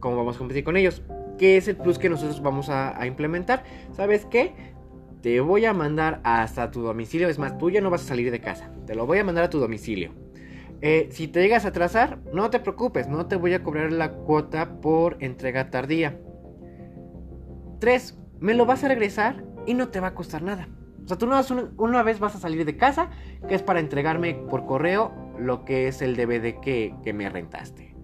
¿Cómo 0.00 0.16
vamos 0.16 0.36
a 0.36 0.38
competir 0.38 0.64
con 0.64 0.76
ellos? 0.76 1.02
¿Qué 1.38 1.56
es 1.56 1.68
el 1.68 1.76
plus 1.76 1.98
que 1.98 2.08
nosotros 2.08 2.42
vamos 2.42 2.68
a, 2.68 3.06
implementar? 3.06 3.64
¿Sabes 3.92 4.26
qué? 4.26 4.54
Te 5.26 5.40
voy 5.40 5.64
a 5.64 5.74
mandar 5.74 6.20
hasta 6.22 6.70
tu 6.70 6.82
domicilio. 6.82 7.28
Es 7.28 7.36
más, 7.36 7.58
tú 7.58 7.68
ya 7.68 7.80
no 7.80 7.90
vas 7.90 8.02
a 8.02 8.06
salir 8.06 8.30
de 8.30 8.40
casa. 8.40 8.70
Te 8.86 8.94
lo 8.94 9.06
voy 9.06 9.18
a 9.18 9.24
mandar 9.24 9.42
a 9.42 9.50
tu 9.50 9.58
domicilio. 9.58 10.12
Eh, 10.82 11.08
si 11.10 11.26
te 11.26 11.42
llegas 11.42 11.64
a 11.64 11.70
atrasar, 11.70 12.20
no 12.32 12.48
te 12.48 12.60
preocupes. 12.60 13.08
No 13.08 13.26
te 13.26 13.34
voy 13.34 13.52
a 13.52 13.64
cobrar 13.64 13.90
la 13.90 14.12
cuota 14.12 14.80
por 14.80 15.16
entrega 15.18 15.68
tardía. 15.68 16.20
3. 17.80 18.16
Me 18.38 18.54
lo 18.54 18.66
vas 18.66 18.84
a 18.84 18.88
regresar 18.88 19.44
y 19.66 19.74
no 19.74 19.88
te 19.88 19.98
va 19.98 20.06
a 20.06 20.14
costar 20.14 20.42
nada. 20.42 20.68
O 21.04 21.08
sea, 21.08 21.18
tú 21.18 21.26
una, 21.26 21.42
una 21.76 22.04
vez 22.04 22.20
vas 22.20 22.36
a 22.36 22.38
salir 22.38 22.64
de 22.64 22.76
casa, 22.76 23.10
que 23.48 23.56
es 23.56 23.64
para 23.64 23.80
entregarme 23.80 24.34
por 24.48 24.64
correo 24.64 25.12
lo 25.40 25.64
que 25.64 25.88
es 25.88 26.02
el 26.02 26.14
DVD 26.14 26.60
que, 26.60 26.94
que 27.02 27.12
me 27.12 27.28
rentaste 27.28 27.96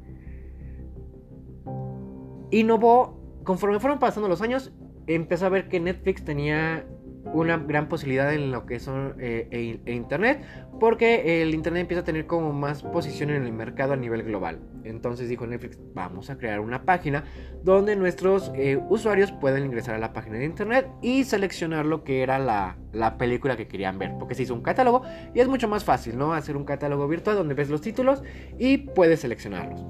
innovó, 2.51 3.41
conforme 3.45 3.79
fueron 3.79 4.01
pasando 4.01 4.29
los 4.29 4.43
años, 4.43 4.73
empezó 5.07 5.47
a 5.47 5.51
ver 5.51 5.69
que 5.69 5.79
Netflix 5.81 6.25
tenía 6.25 6.85
una 7.25 7.57
gran 7.57 7.89
posibilidad 7.89 8.33
en 8.33 8.51
lo 8.51 8.67
que 8.67 8.81
son 8.81 9.15
eh, 9.19 9.49
e, 9.51 9.81
e 9.85 9.95
Internet, 9.95 10.43
porque 10.81 11.43
el 11.43 11.55
Internet 11.55 11.83
empieza 11.83 12.01
a 12.01 12.05
tener 12.05 12.27
como 12.27 12.53
más 12.53 12.83
posición 12.83 13.31
en 13.31 13.45
el 13.45 13.53
mercado 13.53 13.93
a 13.93 13.97
nivel 13.97 14.23
global. 14.23 14.61
Entonces 14.85 15.29
dijo 15.29 15.47
Netflix, 15.47 15.79
vamos 15.95 16.31
a 16.31 16.39
crear 16.39 16.61
una 16.61 16.85
página 16.85 17.25
donde 17.63 17.95
nuestros 17.95 18.51
eh, 18.55 18.81
usuarios 18.89 19.31
puedan 19.33 19.65
ingresar 19.65 19.95
a 19.95 19.99
la 19.99 20.13
página 20.13 20.39
de 20.39 20.45
Internet 20.45 20.89
y 21.01 21.25
seleccionar 21.25 21.87
lo 21.87 22.03
que 22.03 22.23
era 22.23 22.39
la, 22.39 22.77
la, 22.93 23.17
película 23.19 23.57
que 23.57 23.69
querían 23.69 23.99
ver, 23.99 24.13
porque 24.19 24.35
se 24.35 24.43
hizo 24.43 24.55
un 24.55 24.63
catálogo 24.63 25.03
y 25.35 25.41
es 25.41 25.49
mucho 25.49 25.69
más 25.69 25.85
fácil, 25.85 26.19
¿no? 26.19 26.35
Hacer 26.35 26.57
un 26.57 26.65
catálogo 26.65 27.07
virtual 27.07 27.37
donde 27.37 27.55
ves 27.55 27.71
los 27.71 27.81
títulos 27.81 28.23
y 28.59 28.79
puedes 28.79 29.21
seleccionarlos 29.21 29.85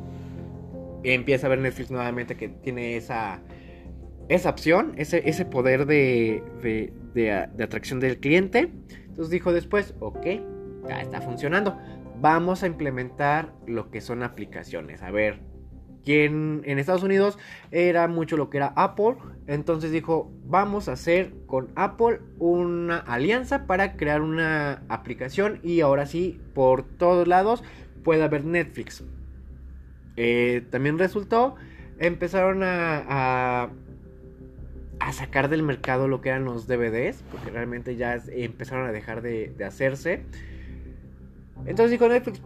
empieza 1.04 1.46
a 1.46 1.50
ver 1.50 1.58
Netflix 1.58 1.90
nuevamente 1.90 2.36
que 2.36 2.48
tiene 2.48 2.96
esa, 2.96 3.40
esa 4.28 4.50
opción, 4.50 4.94
ese, 4.96 5.28
ese 5.28 5.44
poder 5.44 5.86
de, 5.86 6.42
de, 6.62 6.92
atracción 7.62 8.00
del 8.00 8.18
cliente. 8.18 8.72
Entonces 9.06 9.30
dijo 9.30 9.52
después, 9.52 9.94
ok, 10.00 10.26
ya 10.88 11.00
está 11.00 11.20
funcionando. 11.20 11.78
Vamos 12.20 12.62
a 12.62 12.66
implementar 12.66 13.52
lo 13.66 13.90
que 13.90 14.00
son 14.00 14.22
aplicaciones. 14.22 15.02
A 15.02 15.10
ver, 15.10 15.40
quien 16.04 16.62
en 16.64 16.78
Estados 16.78 17.02
Unidos 17.02 17.38
era 17.70 18.08
mucho 18.08 18.36
lo 18.36 18.50
que 18.50 18.58
era 18.58 18.72
Apple. 18.76 19.16
Entonces 19.46 19.92
dijo, 19.92 20.32
vamos 20.44 20.88
a 20.88 20.92
hacer 20.92 21.32
con 21.46 21.70
Apple 21.76 22.20
una 22.38 22.98
alianza 22.98 23.66
para 23.66 23.96
crear 23.96 24.20
una 24.20 24.82
aplicación 24.88 25.60
y 25.62 25.80
ahora 25.80 26.06
sí, 26.06 26.40
por 26.54 26.82
todos 26.82 27.28
lados 27.28 27.62
puede 28.02 28.22
haber 28.22 28.44
Netflix. 28.44 29.04
Eh, 30.16 30.66
también 30.70 30.98
resultó, 30.98 31.54
empezaron 31.98 32.62
a, 32.62 33.70
sacar 35.10 35.48
del 35.48 35.62
mercado 35.62 36.06
lo 36.06 36.20
que 36.20 36.28
eran 36.28 36.44
los 36.44 36.68
DVDs, 36.68 37.24
porque 37.32 37.50
realmente 37.50 37.96
ya 37.96 38.20
empezaron 38.30 38.86
a 38.86 38.92
dejar 38.92 39.22
de, 39.22 39.52
hacerse. 39.66 40.24
Entonces 41.66 41.90
dijo 41.90 42.08
Netflix, 42.08 42.40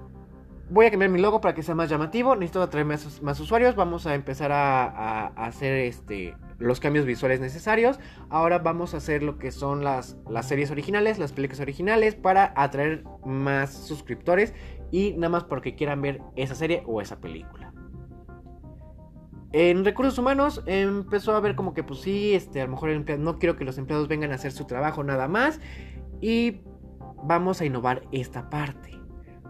voy 0.71 0.87
a 0.87 0.91
cambiar 0.91 1.11
mi 1.11 1.21
logo 1.21 1.41
para 1.41 1.55
que 1.55 1.63
sea 1.63 1.75
más 1.75 1.91
llamativo, 1.91 2.35
necesito 2.35 2.63
atraer 2.63 2.87
más, 2.87 3.41
usuarios, 3.41 3.77
vamos 3.77 4.07
a 4.07 4.15
empezar 4.15 4.53
a, 4.53 4.87
a, 4.87 5.27
hacer 5.45 5.75
este, 5.75 6.35
los 6.59 6.81
cambios 6.81 7.05
visuales 7.05 7.41
necesarios. 7.41 7.99
Ahora 8.31 8.59
vamos 8.59 8.95
a 8.95 8.99
hacer 8.99 9.23
lo 9.23 9.39
que 9.39 9.51
son 9.51 9.85
las, 9.85 10.17
las 10.31 10.49
series 10.49 10.71
originales, 10.71 11.19
las 11.19 11.33
películas 11.33 11.61
originales, 11.61 12.15
para 12.15 12.53
atraer 12.57 13.05
más 13.25 13.73
suscriptores 13.75 14.55
y 14.91 15.13
nada 15.13 15.29
más 15.29 15.45
porque 15.45 15.75
quieran 15.75 16.01
ver 16.01 16.21
esa 16.37 16.55
serie 16.55 16.83
o 16.87 17.01
esa 17.01 17.21
película. 17.21 17.73
En 19.59 19.87
recursos 19.87 20.19
humanos 20.19 20.63
empezó 20.67 21.35
a 21.35 21.41
ver 21.41 21.55
como 21.55 21.73
que 21.73 21.83
pues 21.83 22.01
sí, 22.01 22.35
este, 22.35 22.61
a 22.61 22.67
lo 22.67 22.73
mejor 22.73 22.91
no 23.19 23.39
quiero 23.39 23.57
que 23.57 23.65
los 23.65 23.79
empleados 23.79 24.07
vengan 24.07 24.31
a 24.33 24.35
hacer 24.35 24.53
su 24.53 24.67
trabajo 24.67 25.03
nada 25.03 25.29
más 25.29 25.63
y 26.21 26.61
vamos 27.23 27.63
a 27.63 27.65
innovar 27.65 28.03
esta 28.13 28.51
parte. 28.51 29.01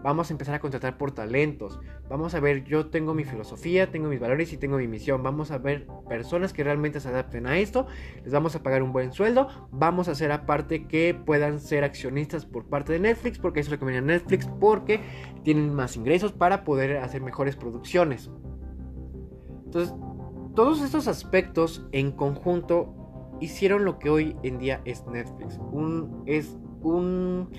Vamos 0.03 0.29
a 0.29 0.33
empezar 0.33 0.55
a 0.55 0.59
contratar 0.61 0.97
por 0.97 1.11
talentos. 1.11 1.81
Vamos 2.07 2.35
a 2.35 2.39
ver, 2.39 2.63
yo 2.63 2.85
tengo 2.85 3.13
mi 3.13 3.25
filosofía, 3.25 3.91
tengo 3.91 4.07
mis 4.07 4.21
valores 4.21 4.53
y 4.53 4.57
tengo 4.57 4.77
mi 4.77 4.87
misión. 4.87 5.23
Vamos 5.23 5.51
a 5.51 5.57
ver 5.57 5.87
personas 6.07 6.53
que 6.53 6.63
realmente 6.63 7.01
se 7.01 7.09
adapten 7.09 7.45
a 7.45 7.57
esto. 7.57 7.87
Les 8.23 8.31
vamos 8.31 8.55
a 8.55 8.63
pagar 8.63 8.83
un 8.83 8.93
buen 8.93 9.11
sueldo. 9.11 9.49
Vamos 9.71 10.07
a 10.07 10.11
hacer 10.11 10.31
aparte 10.31 10.87
que 10.87 11.15
puedan 11.15 11.59
ser 11.59 11.83
accionistas 11.83 12.45
por 12.45 12.69
parte 12.69 12.93
de 12.93 12.99
Netflix, 12.99 13.39
porque 13.39 13.59
eso 13.59 13.67
es 13.67 13.71
lo 13.73 13.79
que 13.79 13.91
viene 13.91 13.97
a 13.97 14.17
Netflix, 14.17 14.47
porque 14.57 15.01
tienen 15.43 15.75
más 15.75 15.97
ingresos 15.97 16.31
para 16.31 16.63
poder 16.63 16.95
hacer 16.99 17.21
mejores 17.21 17.57
producciones. 17.57 18.31
Entonces, 19.67 19.93
todos 20.55 20.81
estos 20.81 21.09
aspectos 21.09 21.85
en 21.91 22.13
conjunto 22.13 22.93
hicieron 23.41 23.83
lo 23.83 23.99
que 23.99 24.09
hoy 24.09 24.37
en 24.43 24.59
día 24.59 24.81
es 24.85 25.05
Netflix. 25.05 25.59
Un, 25.71 26.23
es 26.25 26.57
un 26.81 27.49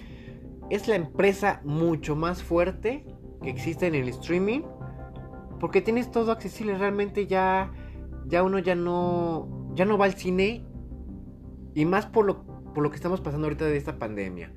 es 0.70 0.88
la 0.88 0.96
empresa 0.96 1.60
mucho 1.64 2.16
más 2.16 2.42
fuerte 2.42 3.04
que 3.42 3.50
existe 3.50 3.86
en 3.86 3.94
el 3.94 4.08
streaming. 4.08 4.62
Porque 5.60 5.82
tienes 5.82 6.10
todo 6.10 6.32
accesible. 6.32 6.78
Realmente 6.78 7.26
ya. 7.26 7.72
Ya 8.26 8.42
uno 8.42 8.58
ya 8.58 8.74
no. 8.74 9.70
Ya 9.74 9.84
no 9.84 9.98
va 9.98 10.06
al 10.06 10.14
cine. 10.14 10.64
Y 11.74 11.84
más 11.84 12.06
por 12.06 12.24
lo, 12.24 12.42
por 12.72 12.82
lo 12.82 12.90
que 12.90 12.96
estamos 12.96 13.20
pasando 13.20 13.46
ahorita 13.46 13.66
de 13.66 13.76
esta 13.76 13.98
pandemia. 13.98 14.52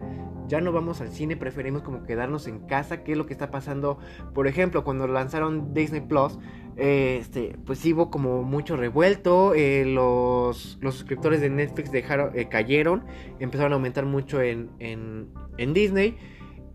Ya 0.51 0.59
no 0.59 0.73
vamos 0.73 0.99
al 0.99 1.07
cine, 1.07 1.37
preferimos 1.37 1.81
como 1.81 2.03
quedarnos 2.03 2.45
en 2.45 2.59
casa, 2.59 3.05
que 3.05 3.13
es 3.13 3.17
lo 3.17 3.25
que 3.25 3.31
está 3.31 3.51
pasando. 3.51 3.99
Por 4.33 4.47
ejemplo, 4.47 4.83
cuando 4.83 5.07
lanzaron 5.07 5.73
Disney 5.73 6.01
Plus, 6.01 6.39
este, 6.75 7.55
pues 7.65 7.85
hubo 7.85 8.11
como 8.11 8.43
mucho 8.43 8.75
revuelto. 8.75 9.53
Eh, 9.55 9.85
los, 9.85 10.77
los, 10.81 10.95
suscriptores 10.95 11.39
de 11.39 11.49
Netflix 11.49 11.89
dejaron, 11.93 12.37
eh, 12.37 12.49
cayeron, 12.49 13.05
empezaron 13.39 13.71
a 13.71 13.75
aumentar 13.75 14.05
mucho 14.05 14.41
en, 14.41 14.71
en 14.79 15.73
Disney. 15.73 16.17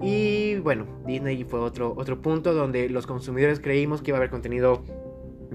Y 0.01 0.57
bueno, 0.61 0.87
Disney 1.07 1.45
fue 1.45 1.61
otro, 1.61 1.93
otro 1.99 2.23
punto 2.23 2.55
donde 2.55 2.89
los 2.89 3.07
consumidores 3.07 3.61
creímos 3.61 4.01
que 4.01 4.11
iba 4.11 4.17
a 4.17 4.21
haber 4.21 4.31
contenido 4.31 4.85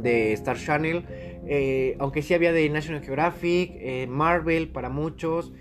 de 0.02 0.34
Star 0.34 0.58
Channel. 0.58 1.06
Eh, 1.46 1.96
aunque 2.00 2.22
sí 2.22 2.34
había 2.34 2.54
de 2.54 2.70
National 2.70 3.02
Geographic, 3.02 3.74
eh, 3.76 4.08
Marvel 4.08 4.70
para 4.70 4.90
muchos, 4.90 5.54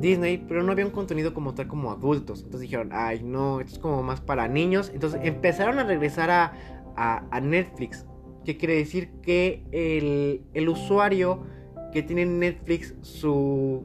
Disney, 0.00 0.44
pero 0.48 0.62
no 0.62 0.72
había 0.72 0.86
un 0.86 0.92
contenido 0.92 1.34
como 1.34 1.54
tal 1.54 1.68
como 1.68 1.90
adultos. 1.90 2.40
Entonces 2.44 2.62
dijeron, 2.62 2.90
ay 2.92 3.22
no, 3.22 3.60
esto 3.60 3.74
es 3.74 3.78
como 3.78 4.02
más 4.02 4.20
para 4.20 4.48
niños. 4.48 4.90
Entonces 4.94 5.20
empezaron 5.22 5.78
a 5.78 5.84
regresar 5.84 6.30
a, 6.30 6.52
a, 6.96 7.40
Netflix. 7.40 8.06
Que 8.44 8.56
quiere 8.56 8.76
decir 8.76 9.10
que 9.22 9.64
el, 9.72 10.42
el 10.52 10.68
usuario 10.68 11.44
que 11.92 12.02
tiene 12.02 12.26
Netflix, 12.26 12.94
su 13.02 13.84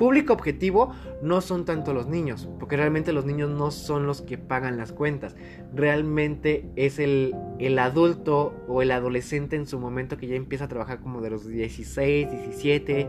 público 0.00 0.32
objetivo 0.32 0.94
no 1.20 1.42
son 1.42 1.66
tanto 1.66 1.92
los 1.92 2.06
niños, 2.06 2.48
porque 2.58 2.78
realmente 2.78 3.12
los 3.12 3.26
niños 3.26 3.50
no 3.50 3.70
son 3.70 4.06
los 4.06 4.22
que 4.22 4.38
pagan 4.38 4.78
las 4.78 4.92
cuentas, 4.92 5.36
realmente 5.74 6.70
es 6.74 6.98
el, 6.98 7.34
el 7.58 7.78
adulto 7.78 8.54
o 8.66 8.80
el 8.80 8.92
adolescente 8.92 9.56
en 9.56 9.66
su 9.66 9.78
momento 9.78 10.16
que 10.16 10.26
ya 10.26 10.36
empieza 10.36 10.64
a 10.64 10.68
trabajar 10.68 11.00
como 11.00 11.20
de 11.20 11.28
los 11.28 11.46
16, 11.46 12.30
17, 12.30 13.08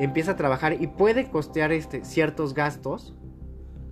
empieza 0.00 0.30
a 0.30 0.36
trabajar 0.36 0.80
y 0.80 0.86
puede 0.86 1.28
costear 1.28 1.70
este, 1.70 2.02
ciertos 2.02 2.54
gastos 2.54 3.14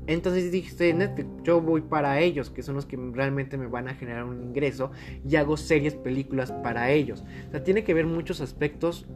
Entonces 0.07 0.51
dijiste, 0.51 0.95
Netflix, 0.95 1.29
yo 1.43 1.61
voy 1.61 1.83
para 1.83 2.21
ellos, 2.21 2.49
que 2.49 2.63
son 2.63 2.75
los 2.75 2.87
que 2.87 2.97
realmente 2.97 3.59
me 3.59 3.67
van 3.67 3.87
a 3.87 3.95
generar 3.95 4.25
un 4.25 4.43
ingreso, 4.43 4.93
y 5.29 5.37
hago 5.37 5.59
series, 5.59 5.95
películas 5.95 6.53
para 6.63 6.91
ellos. 6.91 7.23
O 7.49 7.51
sea, 7.51 7.63
tiene 7.63 7.85
que 7.85 7.93
ver 7.93 8.07
muchos 8.07 8.41
aspectos 8.41 9.07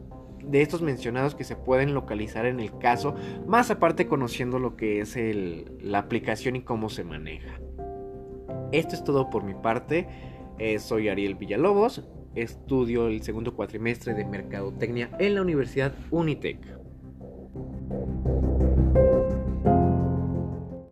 de 0.47 0.61
estos 0.61 0.81
mencionados 0.81 1.35
que 1.35 1.43
se 1.43 1.55
pueden 1.55 1.93
localizar 1.93 2.45
en 2.45 2.59
el 2.59 2.77
caso, 2.77 3.15
más 3.47 3.71
aparte 3.71 4.07
conociendo 4.07 4.59
lo 4.59 4.75
que 4.75 4.99
es 4.99 5.17
la 5.81 5.99
aplicación 5.99 6.55
y 6.55 6.61
cómo 6.61 6.89
se 6.89 7.03
maneja. 7.03 7.59
Esto 8.71 8.95
es 8.95 9.03
todo 9.03 9.29
por 9.29 9.43
mi 9.43 9.53
parte. 9.53 10.07
Eh, 10.57 10.79
soy 10.79 11.09
Ariel 11.09 11.35
Villalobos, 11.35 12.07
estudio 12.35 13.07
el 13.07 13.21
segundo 13.21 13.55
cuatrimestre 13.55 14.13
de 14.13 14.25
Mercadotecnia 14.25 15.11
en 15.19 15.35
la 15.35 15.41
Universidad 15.41 15.93
Unitec. 16.11 16.59